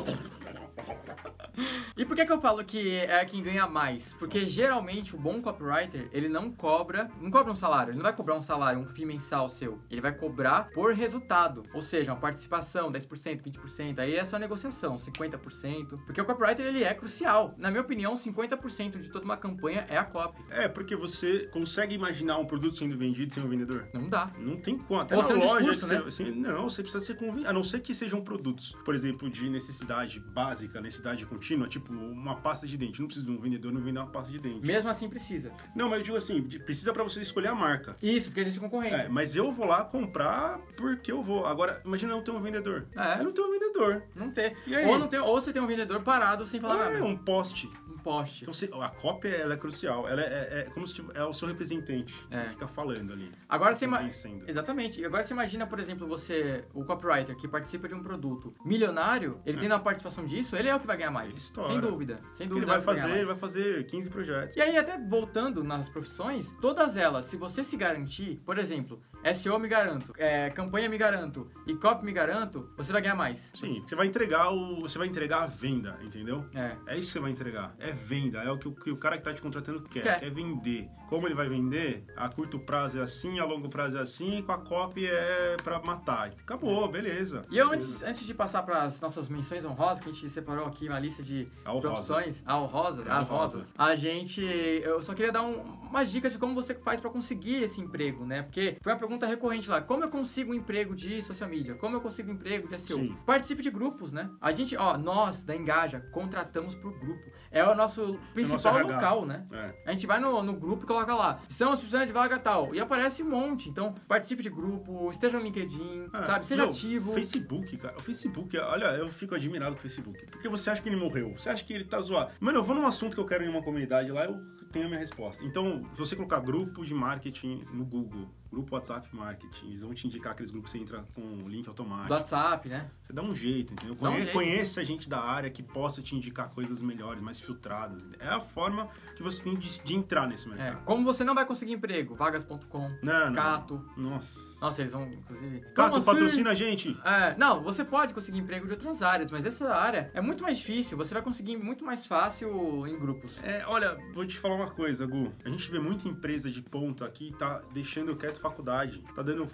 E 1.97 2.05
por 2.07 2.17
que, 2.17 2.25
que 2.25 2.33
eu 2.33 2.41
falo 2.41 2.65
que 2.65 2.97
é 2.97 3.23
quem 3.25 3.43
ganha 3.43 3.67
mais? 3.67 4.15
Porque 4.15 4.47
geralmente 4.47 5.15
o 5.15 5.19
bom 5.19 5.41
copywriter, 5.43 6.09
ele 6.11 6.29
não 6.29 6.51
cobra, 6.51 7.11
não 7.21 7.31
cobra 7.31 7.53
um 7.53 7.57
salário, 7.57 7.91
ele 7.91 7.99
não 7.99 8.03
vai 8.05 8.15
cobrar 8.15 8.35
um 8.35 8.41
salário, 8.41 8.81
um 8.81 8.87
FII 8.87 9.05
mensal 9.05 9.49
seu. 9.51 9.79
Ele 9.91 10.01
vai 10.01 10.13
cobrar 10.13 10.71
por 10.73 10.95
resultado. 10.95 11.63
Ou 11.75 11.83
seja, 11.83 12.13
uma 12.13 12.19
participação, 12.21 12.82
10%, 12.91 13.43
20%, 13.43 13.99
aí 13.99 14.17
é 14.17 14.25
só 14.25 14.39
negociação, 14.39 14.97
50%. 14.97 15.99
Porque 16.05 16.21
o 16.21 16.25
copywriter, 16.25 16.65
ele 16.65 16.85
é 16.85 16.95
crucial. 16.95 17.55
Na 17.59 17.71
minha 17.71 17.83
opinião, 17.83 18.15
50% 18.15 18.99
de 18.99 19.11
toda 19.11 19.25
uma 19.25 19.37
campanha 19.37 19.87
é 19.89 19.97
a 19.97 20.05
copy. 20.05 20.43
É, 20.51 20.69
porque 20.69 20.97
você 20.97 21.47
consegue 21.53 21.95
imaginar 21.95 22.39
um 22.39 22.47
produto 22.47 22.79
sendo 22.79 22.97
vendido 22.97 23.33
sem 23.33 23.43
um 23.43 23.49
vendedor? 23.49 23.89
Não 23.93 24.09
dá. 24.09 24.33
Não 24.39 24.57
tem 24.57 24.79
como. 24.79 25.01
Até 25.01 25.17
Ou 25.17 25.23
na 25.23 25.35
loja 25.35 25.71
discurso, 25.71 25.93
né? 25.93 26.01
você, 26.01 26.23
assim, 26.23 26.31
não, 26.33 26.69
você 26.69 26.83
precisa 26.83 27.05
ser 27.05 27.17
convincente. 27.17 27.47
A 27.47 27.53
não 27.53 27.63
ser 27.63 27.81
que 27.81 27.95
sejam 27.95 28.21
produtos, 28.21 28.73
por 28.85 28.95
exemplo, 28.95 29.29
de 29.31 29.49
necessidade 29.49 30.21
básica, 30.21 30.81
necessidade 30.81 31.27
contínua, 31.27 31.69
tipo 31.69 31.93
uma 31.93 32.37
pasta 32.37 32.67
de 32.67 32.77
dente. 32.77 33.01
Não 33.01 33.07
precisa 33.07 33.27
de 33.27 33.33
um 33.33 33.41
vendedor 33.41 33.73
não 33.73 33.81
vender 33.81 33.99
uma 33.99 34.11
pasta 34.11 34.33
de 34.33 34.39
dente. 34.39 34.67
Mesmo 34.67 34.91
assim 34.91 35.09
precisa. 35.09 35.53
Não, 35.75 35.89
mas 35.89 35.99
eu 35.99 36.05
digo 36.05 36.17
assim, 36.17 36.43
precisa 36.43 36.93
pra 36.93 37.03
você 37.03 37.21
escolher 37.21 37.49
a 37.49 37.55
marca. 37.55 37.97
Isso, 38.03 38.29
porque 38.29 38.41
existe 38.41 38.61
concorrência. 38.61 38.97
É, 38.97 39.09
mas 39.09 39.37
eu 39.37 39.51
vou 39.53 39.67
lá 39.67 39.85
comprar 39.85 40.59
porque 40.77 41.11
eu 41.11 41.23
vou. 41.23 41.47
Agora, 41.47 41.81
imagina 41.85 42.13
eu 42.13 42.17
não 42.17 42.25
ter 42.25 42.31
um 42.31 42.41
vendedor. 42.41 42.72
É. 42.97 43.21
Eu 43.21 43.25
não 43.25 43.33
tenho 43.33 43.49
um 43.49 43.51
vendedor. 43.53 44.03
Não 44.17 44.31
aí? 44.77 44.87
Ou, 44.87 44.99
não 44.99 45.09
tem, 45.09 45.19
ou 45.21 45.41
você 45.41 45.53
tem 45.53 45.61
um 45.63 45.67
vendedor 45.67 46.01
parado 46.03 46.45
sem 46.47 46.61
falar 46.61 46.91
é 46.91 46.93
nada. 46.95 47.05
um 47.05 47.17
poste. 47.17 47.71
Um 47.89 47.97
poste. 47.99 48.43
Então 48.43 48.53
você- 48.55 48.71
a 48.81 48.89
cópia 48.89 49.29
ela 49.29 49.55
é 49.55 49.57
crucial. 49.57 50.09
Ela 50.09 50.23
é, 50.23 50.25
é- 50.25 50.59
é 50.61 50.63
como 50.73 50.87
se 50.87 50.95
tivesse- 50.95 51.19
é 51.19 51.25
o 51.25 51.33
seu 51.33 51.47
representante. 51.49 52.15
É. 52.31 52.43
Que 52.45 52.49
fica 52.51 52.67
falando 52.67 53.13
ali. 53.13 53.31
Agora 53.49 53.75
você 53.75 53.85
ima- 53.85 53.99
convencendo. 53.99 54.45
Exatamente. 54.49 55.01
E 55.01 55.05
agora 55.05 55.23
você 55.25 55.33
imagina, 55.33 55.67
por 55.67 55.79
exemplo, 55.79 56.07
você, 56.07 56.65
o 56.75 56.85
copywriter 56.85 57.37
que 57.37 57.47
participa 57.47 57.87
de 57.89 57.95
um 57.95 58.03
produto 58.03 58.53
milionário, 58.65 59.41
ele 59.47 59.59
É. 59.59 59.61
tendo 59.61 59.75
a 59.75 59.79
participação 59.79 60.25
disso, 60.25 60.57
ele 60.57 60.69
é 60.69 60.75
o 60.75 60.81
que 60.81 60.87
vai 60.87 60.97
ganhar 60.97 61.11
mais. 61.11 61.29
Ele 61.31 61.39
estoura. 61.39 61.69
Sem 61.71 61.81
dúvida. 61.81 62.15
Sem 62.15 62.23
Porque 62.23 62.43
ele 62.43 62.49
dúvida. 62.49 62.67
vai 62.67 62.81
ganhar 62.81 62.85
fazer, 62.85 63.03
mais. 63.03 63.17
ele 63.17 63.25
vai 63.27 63.37
fazer 63.37 63.87
15 63.87 64.11
projetos. 64.11 64.57
E 64.57 64.61
aí, 64.61 64.77
até 64.77 64.99
voltando 64.99 65.63
nas 65.63 65.89
profissões, 65.89 66.53
todas 66.61 66.97
elas, 66.97 67.27
se 67.27 67.37
você 67.37 67.63
se 67.63 67.77
garantir, 67.77 68.41
por 68.45 68.59
exemplo, 68.59 69.01
SEO 69.35 69.59
me 69.59 69.69
garanto, 69.69 70.13
é, 70.17 70.51
campanha 70.51 70.89
me 70.89 70.99
garanto 70.99 71.51
e 71.67 71.75
copy 71.75 72.05
me 72.05 72.13
garanto, 72.13 72.69
você 72.77 72.93
vai 72.93 73.01
ganhar 73.03 73.15
mais. 73.15 73.51
Sim, 73.55 73.83
você 73.87 73.95
vai 73.95 74.07
entregar 74.07 74.51
o. 74.53 74.81
Você 74.81 74.99
vai 74.99 75.07
entregar 75.09 75.43
a 75.43 75.47
venda, 75.47 75.99
entendeu? 76.03 76.45
É. 76.55 76.77
É 76.87 76.99
isso 76.99 77.09
que 77.09 77.13
você 77.15 77.21
vai 77.21 77.31
entregar. 77.31 77.75
É 77.79 77.93
venda. 77.93 78.43
É 78.43 78.51
o 78.51 78.59
que, 78.59 78.69
o 78.69 78.73
que 78.73 78.91
o 78.91 78.97
cara 78.97 79.17
que 79.17 79.25
tá 79.25 79.33
te 79.33 79.41
contratando 79.43 79.83
quer. 79.83 80.03
Quer. 80.03 80.21
Quer 80.21 80.31
vender. 80.31 80.89
Como 81.09 81.27
ele 81.27 81.35
vai 81.35 81.49
vender? 81.49 82.05
A 82.17 82.29
curto 82.29 82.59
prazo 82.59 82.99
é 82.99 83.03
assim, 83.03 83.39
a 83.39 83.45
longo 83.45 83.69
prazo 83.69 83.99
é 83.99 84.01
assim, 84.01 84.41
com 84.43 84.53
a 84.53 84.59
copy 84.59 85.07
é 85.07 85.57
pra 85.63 85.79
matar. 85.81 86.29
Acabou, 86.41 86.89
beleza. 86.89 87.45
E 87.51 87.59
eu, 87.59 87.69
Beleza. 87.69 87.91
antes, 87.91 88.03
antes 88.03 88.27
de 88.27 88.33
passar 88.33 88.63
para 88.63 88.83
as 88.85 88.99
nossas 89.01 89.29
menções 89.29 89.63
honrosas, 89.65 90.01
que 90.03 90.09
a 90.09 90.13
gente 90.13 90.31
separou 90.31 90.65
aqui 90.67 90.89
uma 90.89 90.99
lista 90.99 91.23
de 91.23 91.47
A 91.65 91.71
honrosa. 91.73 91.89
profissões, 91.89 92.43
honrosas, 92.49 93.07
É 93.07 93.11
as 93.11 93.29
rosas, 93.29 93.75
a 93.77 93.95
gente, 93.95 94.41
eu 94.43 95.03
só 95.03 95.13
queria 95.13 95.31
dar 95.31 95.43
um, 95.43 95.61
umas 95.61 96.11
dicas 96.11 96.33
de 96.33 96.39
como 96.39 96.55
você 96.55 96.75
faz 96.75 96.99
para 97.01 97.11
conseguir 97.11 97.63
esse 97.63 97.79
emprego, 97.81 98.25
né? 98.25 98.43
Porque 98.43 98.79
foi 98.83 98.93
uma 98.93 98.99
pergunta 98.99 99.12
recorrente 99.21 99.69
lá, 99.69 99.81
como 99.81 100.05
eu 100.05 100.09
consigo 100.09 100.53
um 100.53 100.55
emprego 100.55 100.95
de 100.95 101.23
social 101.23 101.49
media? 101.49 101.75
Como 101.75 101.97
eu 101.97 102.01
consigo 102.01 102.31
um 102.31 102.35
emprego 102.35 102.69
de 102.69 102.79
SEO? 102.81 102.99
Sim. 102.99 103.17
Participe 103.27 103.63
de 103.63 103.71
grupos, 103.71 104.11
né? 104.13 104.31
A 104.41 104.53
gente, 104.53 104.77
ó, 104.77 104.97
nós 104.99 105.43
da 105.43 105.55
Engaja 105.57 106.01
contratamos 106.13 106.75
pro 106.75 106.91
grupo. 106.99 107.31
É 107.51 107.65
o 107.65 107.75
nosso 107.75 108.19
principal 108.33 108.77
RH. 108.79 108.95
local, 108.95 109.27
né? 109.27 109.47
É. 109.53 109.75
A 109.87 109.93
gente 109.93 110.07
vai 110.07 110.19
no, 110.21 110.43
no 110.43 110.55
grupo 110.55 110.85
e 110.85 110.87
coloca 110.87 111.15
lá, 111.15 111.41
estamos 111.49 111.81
precisando 111.81 112.07
de 112.07 112.13
vaga 112.13 112.39
tal. 112.39 112.75
E 112.75 112.81
aparece 112.81 113.23
um 113.23 113.29
monte. 113.31 113.69
Então, 113.69 113.95
participe 114.09 114.43
de 114.43 114.51
grupo, 114.51 115.11
esteja 115.11 115.39
no 115.39 115.45
LinkedIn, 115.45 116.09
É. 116.15 116.23
sabe? 116.23 116.47
Seja 116.47 116.63
Meu, 116.63 116.71
ativo. 116.71 117.13
Facebook, 117.13 117.77
cara. 117.77 117.97
O 117.97 118.01
Facebook, 118.01 118.57
olha, 118.59 118.87
eu 118.97 119.09
fico 119.11 119.35
admirado 119.35 119.73
com 119.73 119.79
o 119.79 119.83
Facebook. 119.83 120.27
Porque 120.31 120.49
você 120.49 120.71
acha 120.71 120.81
que 120.83 120.89
ele 120.89 120.97
morreu? 120.97 121.33
Você 121.37 121.51
acha 121.51 121.65
que 121.65 121.73
ele 121.73 121.85
tá 121.85 122.01
zoado? 122.01 122.33
Mano, 122.41 122.59
eu 122.59 122.63
vou 122.63 122.75
num 122.75 122.87
assunto 122.87 123.15
que 123.15 123.21
eu 123.21 123.27
quero 123.27 123.45
em 123.45 123.49
uma 123.49 123.63
comunidade 123.63 124.11
lá, 124.11 124.25
eu 124.25 124.37
tenho 124.73 124.87
a 124.87 124.89
minha 124.89 125.01
resposta. 125.01 125.45
Então, 125.45 125.83
se 125.93 125.99
você 125.99 126.17
colocar 126.17 126.41
grupo 126.41 126.85
de 126.85 126.95
marketing 126.95 127.63
no 127.73 127.85
Google, 127.85 128.29
grupo 128.53 128.75
WhatsApp 128.75 129.09
Marketing, 129.17 129.67
eles 129.69 129.81
vão 129.81 129.95
te 129.95 130.07
indicar 130.07 130.33
aqueles 130.33 130.51
grupos 130.51 130.71
que 130.71 130.79
você 130.79 130.83
entra 130.85 131.03
com 131.15 131.23
o 131.23 131.49
link 131.49 131.67
automático. 131.67 132.09
Do 132.09 132.15
WhatsApp, 132.15 132.69
né? 132.69 132.91
Você 133.03 133.13
dá 133.13 133.23
um 133.23 133.35
jeito, 133.35 133.73
entendeu? 133.73 133.95
Dá 133.95 134.11
um 134.11 134.13
Conhe- 134.13 134.23
jeito. 134.25 134.33
Conheça 134.35 134.81
a 134.81 134.85
gente 134.85 135.09
da 135.09 135.21
área 135.21 135.49
que 135.51 135.63
possa 135.63 136.03
te 136.03 136.15
indicar 136.15 136.51
coisas 136.51 136.83
melhores, 136.83 137.23
mais 137.23 137.41
filtradas. 137.41 138.03
É 138.21 138.29
a 138.29 138.41
forma 138.41 138.89
que 139.17 139.23
você 139.23 139.43
tem 139.43 139.57
de, 139.57 139.81
de 139.83 139.95
entrar 139.95 140.29
nesse 140.29 140.47
É. 140.47 140.55
mercado. 140.55 140.85
Como 140.85 141.05
você 141.05 141.25
não 141.25 141.35
vai 141.35 141.47
conseguir 141.47 141.73
emprego, 141.73 142.15
vagas.com. 142.15 142.91
Cato. 143.35 143.85
Nossa. 143.97 144.61
Nossa, 144.61 144.81
eles 144.83 144.93
vão, 144.93 145.05
inclusive. 145.11 145.61
Cato, 145.75 145.97
assim? 145.99 146.07
patrocina 146.07 146.51
a 146.51 146.55
gente. 146.55 146.97
É, 147.05 147.35
não, 147.37 147.63
você 147.63 147.85
pode 147.85 148.13
conseguir 148.15 148.39
emprego 148.39 148.67
de 148.67 148.73
outras 148.73 149.03
áreas, 149.03 149.31
mas 149.31 149.45
essa 149.45 149.73
área 149.75 150.11
é 150.15 150.21
muito 150.21 150.43
mais 150.43 150.59
difícil. 150.59 150.97
Você 150.99 151.15
vai 151.15 151.23
conseguir 151.23 151.57
muito 151.57 151.85
mais 151.85 152.07
fácil 152.07 152.87
em 152.87 152.99
grupos. 152.99 153.33
É, 153.43 153.65
olha, 153.67 153.99
vou 154.13 154.27
te 154.27 154.37
falar 154.39 154.57
uma 154.57 154.71
coisa, 154.71 155.07
Gu. 155.07 155.33
A 155.45 155.49
gente 155.49 155.71
vê 155.71 155.79
muita 155.79 156.09
empresa 156.09 156.51
de 156.51 156.61
ponta 156.63 157.05
aqui 157.07 157.35
tá 157.39 157.61
deixando 157.73 158.15
quieto 158.17 158.41
faculdade. 158.43 159.03
Tá 159.15 159.23
dando 159.23 159.49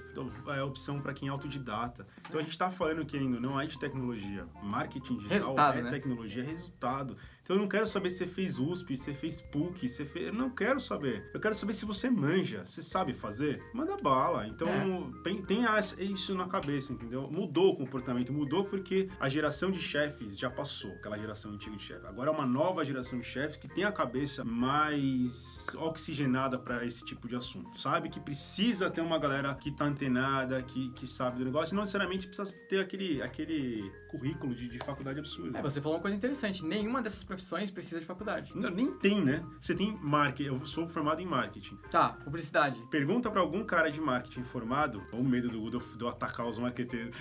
é, 0.49 0.63
opção 0.63 1.01
pra 1.01 1.13
quem 1.13 1.29
é 1.29 1.31
autodidata. 1.31 2.07
Então 2.29 2.41
a 2.41 2.43
gente 2.43 2.57
tá 2.57 2.71
falando, 2.71 3.05
querendo 3.05 3.35
ou 3.35 3.41
não, 3.41 3.61
é 3.61 3.67
de 3.67 3.79
tecnologia. 3.79 4.47
Marketing 4.63 5.17
digital 5.17 5.39
Resultado, 5.39 5.79
é 5.79 5.83
né? 5.83 5.91
tecnologia, 5.91 6.43
é 6.43 6.47
resultado. 6.47 7.17
Então 7.49 7.57
eu 7.57 7.63
não 7.63 7.69
quero 7.69 7.87
saber 7.87 8.11
se 8.11 8.19
você 8.19 8.27
fez 8.27 8.59
USP, 8.59 8.95
se 8.95 9.05
você 9.05 9.15
fez 9.15 9.41
PUC, 9.41 9.89
se 9.89 9.95
você 9.97 10.05
fez... 10.05 10.27
Eu 10.27 10.35
não 10.35 10.51
quero 10.51 10.79
saber. 10.79 11.31
Eu 11.33 11.41
quero 11.41 11.55
saber 11.55 11.73
se 11.73 11.87
você 11.87 12.11
manja, 12.11 12.63
você 12.67 12.83
sabe 12.83 13.15
fazer. 13.15 13.63
Manda 13.73 13.97
bala. 13.97 14.47
Então 14.47 14.69
É. 14.69 15.23
tem- 15.23 15.43
tenha 15.43 15.75
isso 15.99 16.35
na 16.35 16.47
cabeça, 16.47 16.93
entendeu? 16.93 17.27
Mudou 17.31 17.73
o 17.73 17.75
comportamento, 17.75 18.35
mudou 18.35 18.67
porque 18.67 19.09
a 19.19 19.31
geração 19.31 19.71
de 19.71 19.81
chefes 19.81 20.37
já 20.39 20.51
passou, 20.51 20.91
aquela 20.91 21.19
geração 21.19 21.51
antiga 21.53 21.75
de 21.75 21.83
chefe. 21.83 22.07
Agora 22.07 22.29
é 22.29 22.33
uma 22.35 22.45
nova 22.45 22.85
geração 22.85 23.19
de 23.19 23.25
chefes 23.25 23.57
que 23.57 23.67
tem 23.67 23.85
a 23.85 23.93
cabeça 23.93 24.45
mais 24.45 25.69
oxigenada 25.79 26.59
para 26.59 26.85
esse 26.85 27.03
tipo 27.03 27.27
de 27.27 27.35
assunto. 27.35 27.81
Sabe 27.81 28.11
que 28.11 28.21
precisa 28.21 28.91
ter 28.91 29.01
uma 29.01 29.19
galera 29.19 29.55
que 29.55 29.73
tá 29.73 29.87
antenada, 29.87 30.63
que, 30.63 30.91
que 30.91 31.07
sabe 31.07 31.39
do 31.39 31.47
negócio, 31.47 31.75
não 31.75 31.81
necessariamente 31.85 32.27
precisa 32.27 32.55
ter 32.69 32.81
aquele, 32.81 33.23
aquele 33.23 33.91
currículo 34.09 34.55
de, 34.55 34.69
de 34.69 34.79
faculdade 34.79 35.19
absurdo. 35.19 35.57
É, 35.57 35.63
você 35.63 35.81
falou 35.81 35.97
uma 35.97 36.03
coisa 36.03 36.17
interessante. 36.17 36.65
Nenhuma 36.65 37.01
dessas 37.01 37.23
profissões 37.23 37.71
precisa 37.71 38.01
de 38.01 38.07
faculdade. 38.07 38.53
Não, 38.55 38.71
nem 38.71 38.93
tem, 38.93 39.25
né? 39.25 39.45
Você 39.61 39.75
tem 39.75 39.97
marketing, 40.03 40.49
eu 40.49 40.67
sou 40.67 40.89
formado 40.89 41.21
em 41.21 41.27
marketing. 41.27 41.77
Tá, 41.91 42.11
publicidade. 42.25 42.83
Pergunta 42.91 43.31
pra 43.31 43.41
algum 43.41 43.65
cara 43.65 43.91
de 43.91 44.01
marketing 44.01 44.45
formado, 44.45 45.03
ou 45.13 45.23
medo 45.23 45.49
do 45.49 45.69
do, 45.71 45.79
do 45.79 46.09
atacar 46.09 46.47
os 46.47 46.59
marqueteiros. 46.59 47.19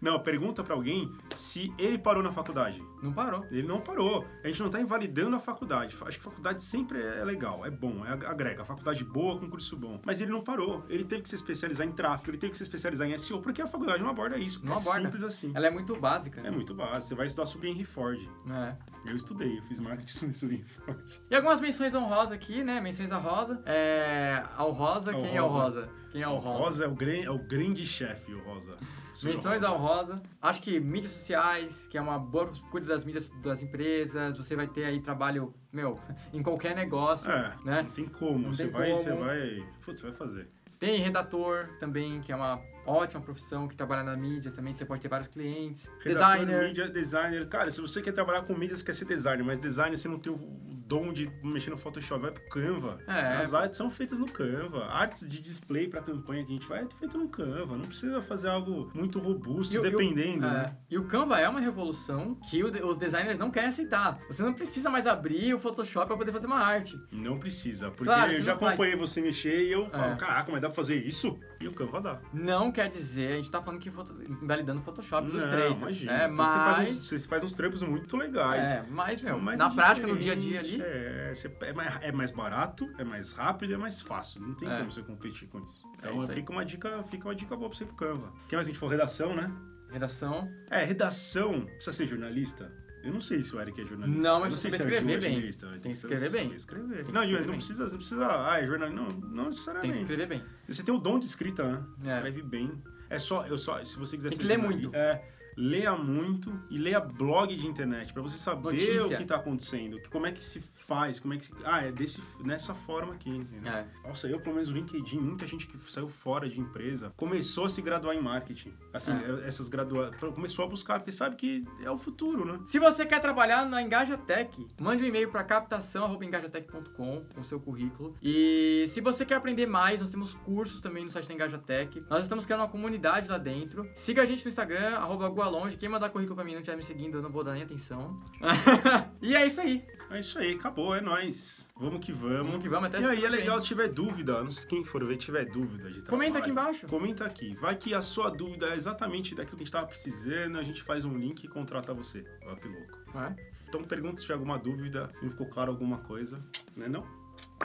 Não, 0.00 0.18
pergunta 0.20 0.62
pra 0.62 0.74
alguém 0.74 1.10
se 1.34 1.72
ele 1.78 1.98
parou 1.98 2.22
na 2.22 2.32
faculdade. 2.32 2.82
Não 3.02 3.12
parou. 3.12 3.44
Ele 3.50 3.66
não 3.66 3.80
parou. 3.80 4.26
A 4.42 4.46
gente 4.48 4.62
não 4.62 4.70
tá 4.70 4.80
invalidando 4.80 5.36
a 5.36 5.40
faculdade. 5.40 5.96
Acho 6.02 6.18
que 6.18 6.24
faculdade 6.24 6.62
sempre 6.62 7.00
é 7.00 7.24
legal, 7.24 7.64
é 7.64 7.70
bom, 7.70 8.04
é 8.04 8.12
agrega. 8.26 8.64
Faculdade 8.64 9.04
boa 9.04 9.38
com 9.38 9.48
curso 9.48 9.76
bom. 9.76 10.00
Mas 10.04 10.20
ele 10.20 10.30
não 10.30 10.42
parou. 10.42 10.84
Ele 10.88 11.04
teve 11.04 11.22
que 11.22 11.28
se 11.28 11.34
especializar 11.34 11.86
em 11.86 11.92
tráfego, 11.92 12.30
ele 12.30 12.38
teve 12.38 12.50
que 12.52 12.56
se 12.56 12.62
especializar 12.62 13.08
em 13.08 13.16
SEO, 13.16 13.40
porque 13.40 13.62
a 13.62 13.66
faculdade 13.66 14.02
não 14.02 14.10
aborda 14.10 14.38
isso. 14.38 14.60
Não 14.64 14.74
é 14.74 14.76
aborda. 14.76 15.00
simples 15.02 15.22
assim. 15.22 15.52
Ela 15.54 15.66
é 15.66 15.70
muito 15.70 15.96
básica. 15.96 16.40
É 16.40 16.50
muito 16.50 16.74
básico. 16.74 17.02
Você 17.02 17.14
vai 17.14 17.26
estudar 17.26 17.46
sobre 17.46 17.68
Henry 17.70 17.84
Ford. 17.84 18.20
É. 18.50 18.76
Eu 19.04 19.14
estudei, 19.14 19.58
eu 19.58 19.62
fiz 19.62 19.78
marketing 19.78 20.32
sobre 20.32 20.56
Henry 20.56 20.64
Ford. 20.68 21.20
E 21.30 21.34
algumas 21.36 21.60
menções 21.60 21.94
honrosas 21.94 22.32
aqui, 22.32 22.62
né? 22.64 22.80
Menções 22.80 23.12
a 23.12 23.18
Rosa. 23.18 23.62
É. 23.64 24.42
Ao 24.56 24.70
Rosa, 24.72 25.12
quem 25.12 25.36
é 25.36 25.42
o 25.42 25.46
Rosa. 25.46 25.80
Rosa? 25.82 25.88
Quem 26.10 26.22
é 26.22 26.28
o 26.28 26.32
O 26.32 26.38
Rosa? 26.38 26.58
Rosa 26.58 26.84
é 26.84 26.88
o, 26.88 26.94
gran, 26.94 27.22
é 27.22 27.30
o 27.30 27.38
grande 27.38 27.84
chefe, 27.84 28.32
o 28.32 28.40
Rosa. 28.40 28.76
Menções 29.24 29.62
Rosa. 29.62 30.22
Acho 30.40 30.62
que 30.62 30.78
mídias 30.78 31.12
sociais, 31.12 31.86
que 31.88 31.96
é 31.96 32.00
uma 32.00 32.18
boa. 32.18 32.50
Cuida 32.70 32.86
das 32.86 33.04
mídias 33.04 33.30
das 33.42 33.62
empresas. 33.62 34.36
Você 34.36 34.54
vai 34.54 34.66
ter 34.66 34.84
aí 34.84 35.00
trabalho, 35.00 35.54
meu, 35.72 35.98
em 36.32 36.42
qualquer 36.42 36.74
negócio. 36.74 37.30
É, 37.30 37.54
né? 37.64 37.82
não 37.82 37.90
tem 37.90 38.06
como. 38.06 38.38
Não 38.38 38.52
você 38.52 38.64
tem 38.64 38.72
vai, 38.72 38.90
como. 38.90 38.98
você 38.98 39.12
vai. 39.12 39.66
Putz, 39.84 40.00
você 40.00 40.06
vai 40.08 40.16
fazer. 40.16 40.48
Tem 40.78 40.98
redator 40.98 41.70
também, 41.80 42.20
que 42.20 42.30
é 42.30 42.36
uma 42.36 42.60
ótima 42.86 43.20
profissão 43.20 43.66
que 43.68 43.76
trabalha 43.76 44.02
na 44.02 44.16
mídia 44.16 44.50
também, 44.50 44.72
você 44.72 44.84
pode 44.84 45.00
ter 45.02 45.08
vários 45.08 45.28
clientes. 45.28 45.88
Redator, 46.02 46.36
designer. 46.38 46.68
mídia, 46.68 46.88
designer. 46.88 47.48
Cara, 47.48 47.70
se 47.70 47.80
você 47.80 48.00
quer 48.02 48.12
trabalhar 48.12 48.42
com 48.42 48.54
mídia, 48.54 48.76
você 48.76 48.84
quer 48.84 48.94
ser 48.94 49.04
designer, 49.04 49.44
mas 49.44 49.58
designer 49.60 49.96
você 49.98 50.08
não 50.08 50.18
tem 50.18 50.32
o 50.32 50.66
dom 50.88 51.12
de 51.12 51.28
mexer 51.42 51.70
no 51.70 51.76
Photoshop, 51.76 52.22
vai 52.22 52.30
pro 52.30 52.48
Canva. 52.48 52.98
É. 53.08 53.38
As 53.38 53.52
artes 53.52 53.76
são 53.76 53.90
feitas 53.90 54.18
no 54.20 54.26
Canva. 54.30 54.84
Artes 54.86 55.26
de 55.28 55.40
display 55.40 55.88
pra 55.88 56.00
campanha 56.00 56.44
que 56.44 56.50
a 56.52 56.54
gente 56.54 56.68
vai 56.68 56.84
é 56.84 56.88
feito 56.98 57.18
no 57.18 57.28
Canva. 57.28 57.76
Não 57.76 57.86
precisa 57.86 58.20
fazer 58.22 58.48
algo 58.48 58.88
muito 58.94 59.18
robusto, 59.18 59.74
E 59.74 59.78
o- 59.78 59.84
e 59.84 59.88
o- 59.88 59.90
dependendo, 59.90 60.46
é, 60.46 60.50
né? 60.50 60.76
E 60.88 60.96
o 60.96 61.04
Canva 61.04 61.40
é 61.40 61.48
uma 61.48 61.58
revolução 61.60 62.36
que 62.48 62.62
o 62.62 62.76
os 62.86 62.96
designers 62.96 63.38
não 63.38 63.50
querem 63.50 63.70
aceitar. 63.70 64.20
Você 64.28 64.42
não 64.42 64.52
precisa 64.54 64.88
mais 64.90 65.06
abrir 65.06 65.54
o 65.54 65.58
Photoshop 65.58 66.06
para 66.06 66.16
poder 66.16 66.30
fazer 66.30 66.46
uma 66.46 66.58
arte. 66.60 66.94
Não 67.10 67.36
precisa, 67.38 67.90
porque 67.90 68.04
Claro, 68.04 68.32
eu 68.32 68.42
já 68.44 68.52
não 68.52 68.60
faz. 68.60 68.72
acompanhei 68.74 68.94
você 68.96 69.20
mexer 69.20 69.64
e 69.66 69.72
eu 69.72 69.88
falo, 69.90 70.12
É. 70.12 70.16
caraca, 70.16 70.52
mas 70.52 70.60
dá 70.60 70.68
pra 70.68 70.74
fazer 70.76 70.94
isso? 70.96 71.36
E 71.66 71.68
o 71.68 71.72
Canva 71.72 72.00
dá. 72.00 72.20
Não 72.32 72.70
quer 72.70 72.88
dizer, 72.88 73.32
a 73.32 73.36
gente 73.36 73.50
tá 73.50 73.60
falando 73.60 73.80
que 73.80 73.90
foto, 73.90 74.14
invalidando 74.22 74.80
o 74.80 74.84
Photoshop 74.84 75.28
dos 75.28 75.44
treinos. 75.44 75.78
imagina. 75.80 76.12
É, 76.12 76.24
Então 76.24 76.36
mas, 76.36 76.50
você, 76.52 76.58
faz 76.58 76.90
uns, 76.90 77.08
você 77.08 77.18
faz 77.28 77.42
uns 77.44 77.54
trampos 77.54 77.82
muito 77.82 78.16
legais. 78.16 78.68
é, 78.68 78.84
mas, 78.88 79.20
meu, 79.20 79.38
Mas 79.40 79.58
na 79.58 79.66
é 79.66 79.74
prática, 79.74 80.06
no 80.06 80.16
dia 80.16 80.32
a 80.32 80.36
dia 80.36 80.60
ali, 80.60 80.80
É, 80.80 81.32
é, 81.62 81.72
mais, 81.72 82.02
é 82.02 82.12
mais 82.12 82.30
barato, 82.30 82.88
é 82.98 83.04
mais 83.04 83.32
rápido, 83.32 83.74
é 83.74 83.76
mais 83.76 84.00
fácil. 84.00 84.40
Não 84.40 84.54
tem 84.54 84.68
É. 84.70 84.78
como 84.78 84.90
você 84.92 85.02
competir 85.02 85.48
com 85.48 85.58
isso. 85.60 85.84
É 86.02 86.08
Então 86.08 86.22
isso 86.22 86.32
fica 86.32 86.52
uma 86.52 86.64
dica, 86.64 87.02
fica 87.02 87.28
uma 87.28 87.34
dica 87.34 87.56
boa 87.56 87.68
pra 87.68 87.76
você 87.78 87.84
pro 87.84 87.96
Canva. 87.96 88.28
O 88.28 88.46
que 88.46 88.54
mais 88.54 88.66
a 88.66 88.70
gente 88.70 88.78
falou? 88.78 88.92
Redação, 88.92 89.34
né? 89.34 89.50
redação. 89.90 90.48
É, 90.70 90.84
redação. 90.84 91.62
Precisa 91.66 91.92
ser 91.92 92.06
jornalista? 92.06 92.70
Eu 93.06 93.12
não 93.12 93.20
sei 93.20 93.44
se 93.44 93.54
o 93.54 93.60
Eric 93.60 93.80
é 93.80 93.84
jornalista. 93.84 94.20
Não, 94.20 94.40
mas 94.40 94.54
você 94.54 94.62
sei 94.62 94.70
se 94.70 94.76
é 94.76 94.78
escrever 94.80 95.20
bem. 95.20 95.40
Tem 95.40 95.80
que 95.80 95.88
escrever 95.90 96.30
bem. 96.30 96.52
Escrever. 96.52 97.12
não, 97.12 97.22
escrever 97.22 97.46
não 97.46 97.54
precisa, 97.54 97.84
não 97.88 97.96
precisa. 97.96 98.50
Ah, 98.50 98.60
é 98.60 98.66
jornalista. 98.66 99.00
Não, 99.00 99.08
não 99.08 99.20
Tem 99.20 99.30
que 99.30 99.48
necessariamente. 99.50 100.00
escrever 100.00 100.26
bem. 100.26 100.44
Você 100.68 100.82
tem 100.82 100.94
o 100.94 100.98
dom 100.98 101.18
de 101.18 101.26
escrita, 101.26 101.62
né? 101.70 101.84
É. 102.04 102.08
Escreve 102.08 102.42
bem. 102.42 102.82
É 103.08 103.18
só, 103.18 103.46
eu 103.46 103.56
só, 103.56 103.82
se 103.84 103.96
você 103.96 104.16
quiser 104.16 104.30
Tem 104.30 104.38
que 104.38 104.44
ler 104.44 104.58
muito. 104.58 104.90
É, 104.94 105.22
leia 105.56 105.94
muito 105.96 106.52
e 106.70 106.78
leia 106.78 107.00
blog 107.00 107.54
de 107.56 107.66
internet 107.66 108.12
pra 108.12 108.22
você 108.22 108.36
saber 108.36 108.62
Notícia. 108.72 109.06
o 109.06 109.08
que 109.16 109.24
tá 109.24 109.36
acontecendo, 109.36 110.00
como 110.10 110.26
é 110.26 110.32
que 110.32 110.44
se 110.44 110.60
faz, 110.60 111.18
como 111.18 111.34
é 111.34 111.38
que 111.38 111.46
se, 111.46 111.52
ah, 111.64 111.82
é 111.82 111.90
desse 111.92 112.22
nessa 112.44 112.74
forma 112.74 113.14
aqui, 113.14 113.30
entendeu? 113.30 113.72
É. 113.72 113.86
Nossa, 114.06 114.26
eu 114.28 114.38
pelo 114.40 114.54
menos 114.56 114.68
no 114.70 114.76
LinkedIn, 114.76 115.18
muita 115.18 115.46
gente 115.46 115.66
que 115.66 115.76
saiu 115.90 116.08
fora 116.08 116.48
de 116.48 116.60
empresa 116.60 117.12
começou 117.16 117.64
a 117.66 117.68
se 117.68 117.80
graduar 117.82 118.14
em 118.14 118.20
marketing. 118.22 118.72
Assim, 118.92 119.12
É. 119.12 119.48
essas 119.48 119.68
gradua 119.68 120.10
começou 120.34 120.64
a 120.64 120.68
buscar, 120.68 120.98
porque 120.98 121.12
sabe 121.12 121.36
que 121.36 121.64
é 121.82 121.90
o 121.90 121.98
futuro, 121.98 122.44
né? 122.44 122.60
Se 122.66 122.78
você 122.78 123.04
quer 123.06 123.20
trabalhar 123.20 123.66
na 123.66 123.80
Engajatec, 123.82 124.66
mande 124.80 125.02
um 125.02 125.06
e-mail 125.06 125.30
para 125.30 125.42
captação.engajatec.com 125.44 127.24
com 127.34 127.44
seu 127.44 127.60
currículo. 127.60 128.14
E 128.22 128.84
se 128.88 129.00
você 129.00 129.24
quer 129.24 129.34
aprender 129.36 129.66
mais, 129.66 130.00
nós 130.00 130.10
temos 130.10 130.34
cursos 130.34 130.80
também 130.80 131.04
no 131.04 131.10
site 131.10 131.26
da 131.28 131.34
Engajatec. 131.34 132.02
Nós 132.08 132.22
estamos 132.24 132.44
criando 132.44 132.60
uma 132.60 132.68
comunidade 132.68 133.28
lá 133.28 133.38
dentro. 133.38 133.88
Siga 133.94 134.22
a 134.22 134.26
gente 134.26 134.44
no 134.44 134.48
Instagram, 134.48 134.96
arroba 134.96 135.28
Gualonge. 135.46 135.76
Quem 135.76 135.88
mandar 135.88 136.10
currículo 136.10 136.34
pra 136.34 136.44
mim 136.44 136.52
e 136.52 136.54
não 136.54 136.60
estiver 136.60 136.76
me 136.76 136.82
seguindo, 136.82 137.18
eu 137.18 137.22
não 137.22 137.30
vou 137.30 137.44
dar 137.44 137.54
nem 137.54 137.62
atenção. 137.62 138.20
e 139.22 139.36
é 139.36 139.46
isso 139.46 139.60
aí. 139.60 139.84
É 140.10 140.18
isso 140.18 140.38
aí, 140.38 140.54
acabou, 140.54 140.94
é 140.94 141.00
nóis. 141.00 141.68
Vamos 141.76 142.04
que 142.04 142.12
vamos. 142.12 142.46
Vamos 142.46 142.62
que 142.62 142.68
vamos 142.68 142.88
até 142.88 143.00
E 143.00 143.04
aí 143.04 143.24
é 143.24 143.28
legal 143.28 143.58
se 143.58 143.66
tiver 143.66 143.88
dúvida, 143.88 144.42
não 144.42 144.50
sei 144.50 144.68
quem 144.68 144.84
for 144.84 145.04
ver 145.04 145.16
tiver 145.16 145.44
dúvida 145.46 145.90
de 145.90 146.02
Comenta 146.02 146.32
trabalho, 146.32 146.38
aqui 146.38 146.50
embaixo. 146.50 146.86
Comenta 146.86 147.24
aqui. 147.24 147.54
Vai 147.56 147.76
que 147.76 147.94
a 147.94 148.02
sua 148.02 148.30
dúvida 148.30 148.66
é 148.68 148.74
exatamente 148.76 149.34
daquilo 149.34 149.56
que 149.56 149.62
a 149.62 149.66
gente 149.66 149.72
tava 149.72 149.86
precisando, 149.86 150.58
a 150.58 150.62
gente 150.62 150.82
faz 150.82 151.04
um 151.04 151.16
link 151.16 151.44
e 151.44 151.48
contrata 151.48 151.92
você. 151.94 152.24
Olha 152.44 152.56
que 152.56 152.68
louco. 152.68 152.98
É? 153.18 153.34
Então 153.68 153.82
pergunta 153.82 154.16
se 154.16 154.22
tiver 154.22 154.34
alguma 154.34 154.58
dúvida, 154.58 155.08
não 155.22 155.30
ficou 155.30 155.46
claro 155.46 155.70
alguma 155.70 155.98
coisa, 155.98 156.44
né 156.76 156.88
não? 156.88 157.04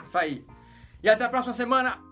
Isso 0.02 0.18
aí. 0.18 0.44
E 1.02 1.08
até 1.08 1.24
a 1.24 1.28
próxima 1.28 1.52
semana. 1.52 2.11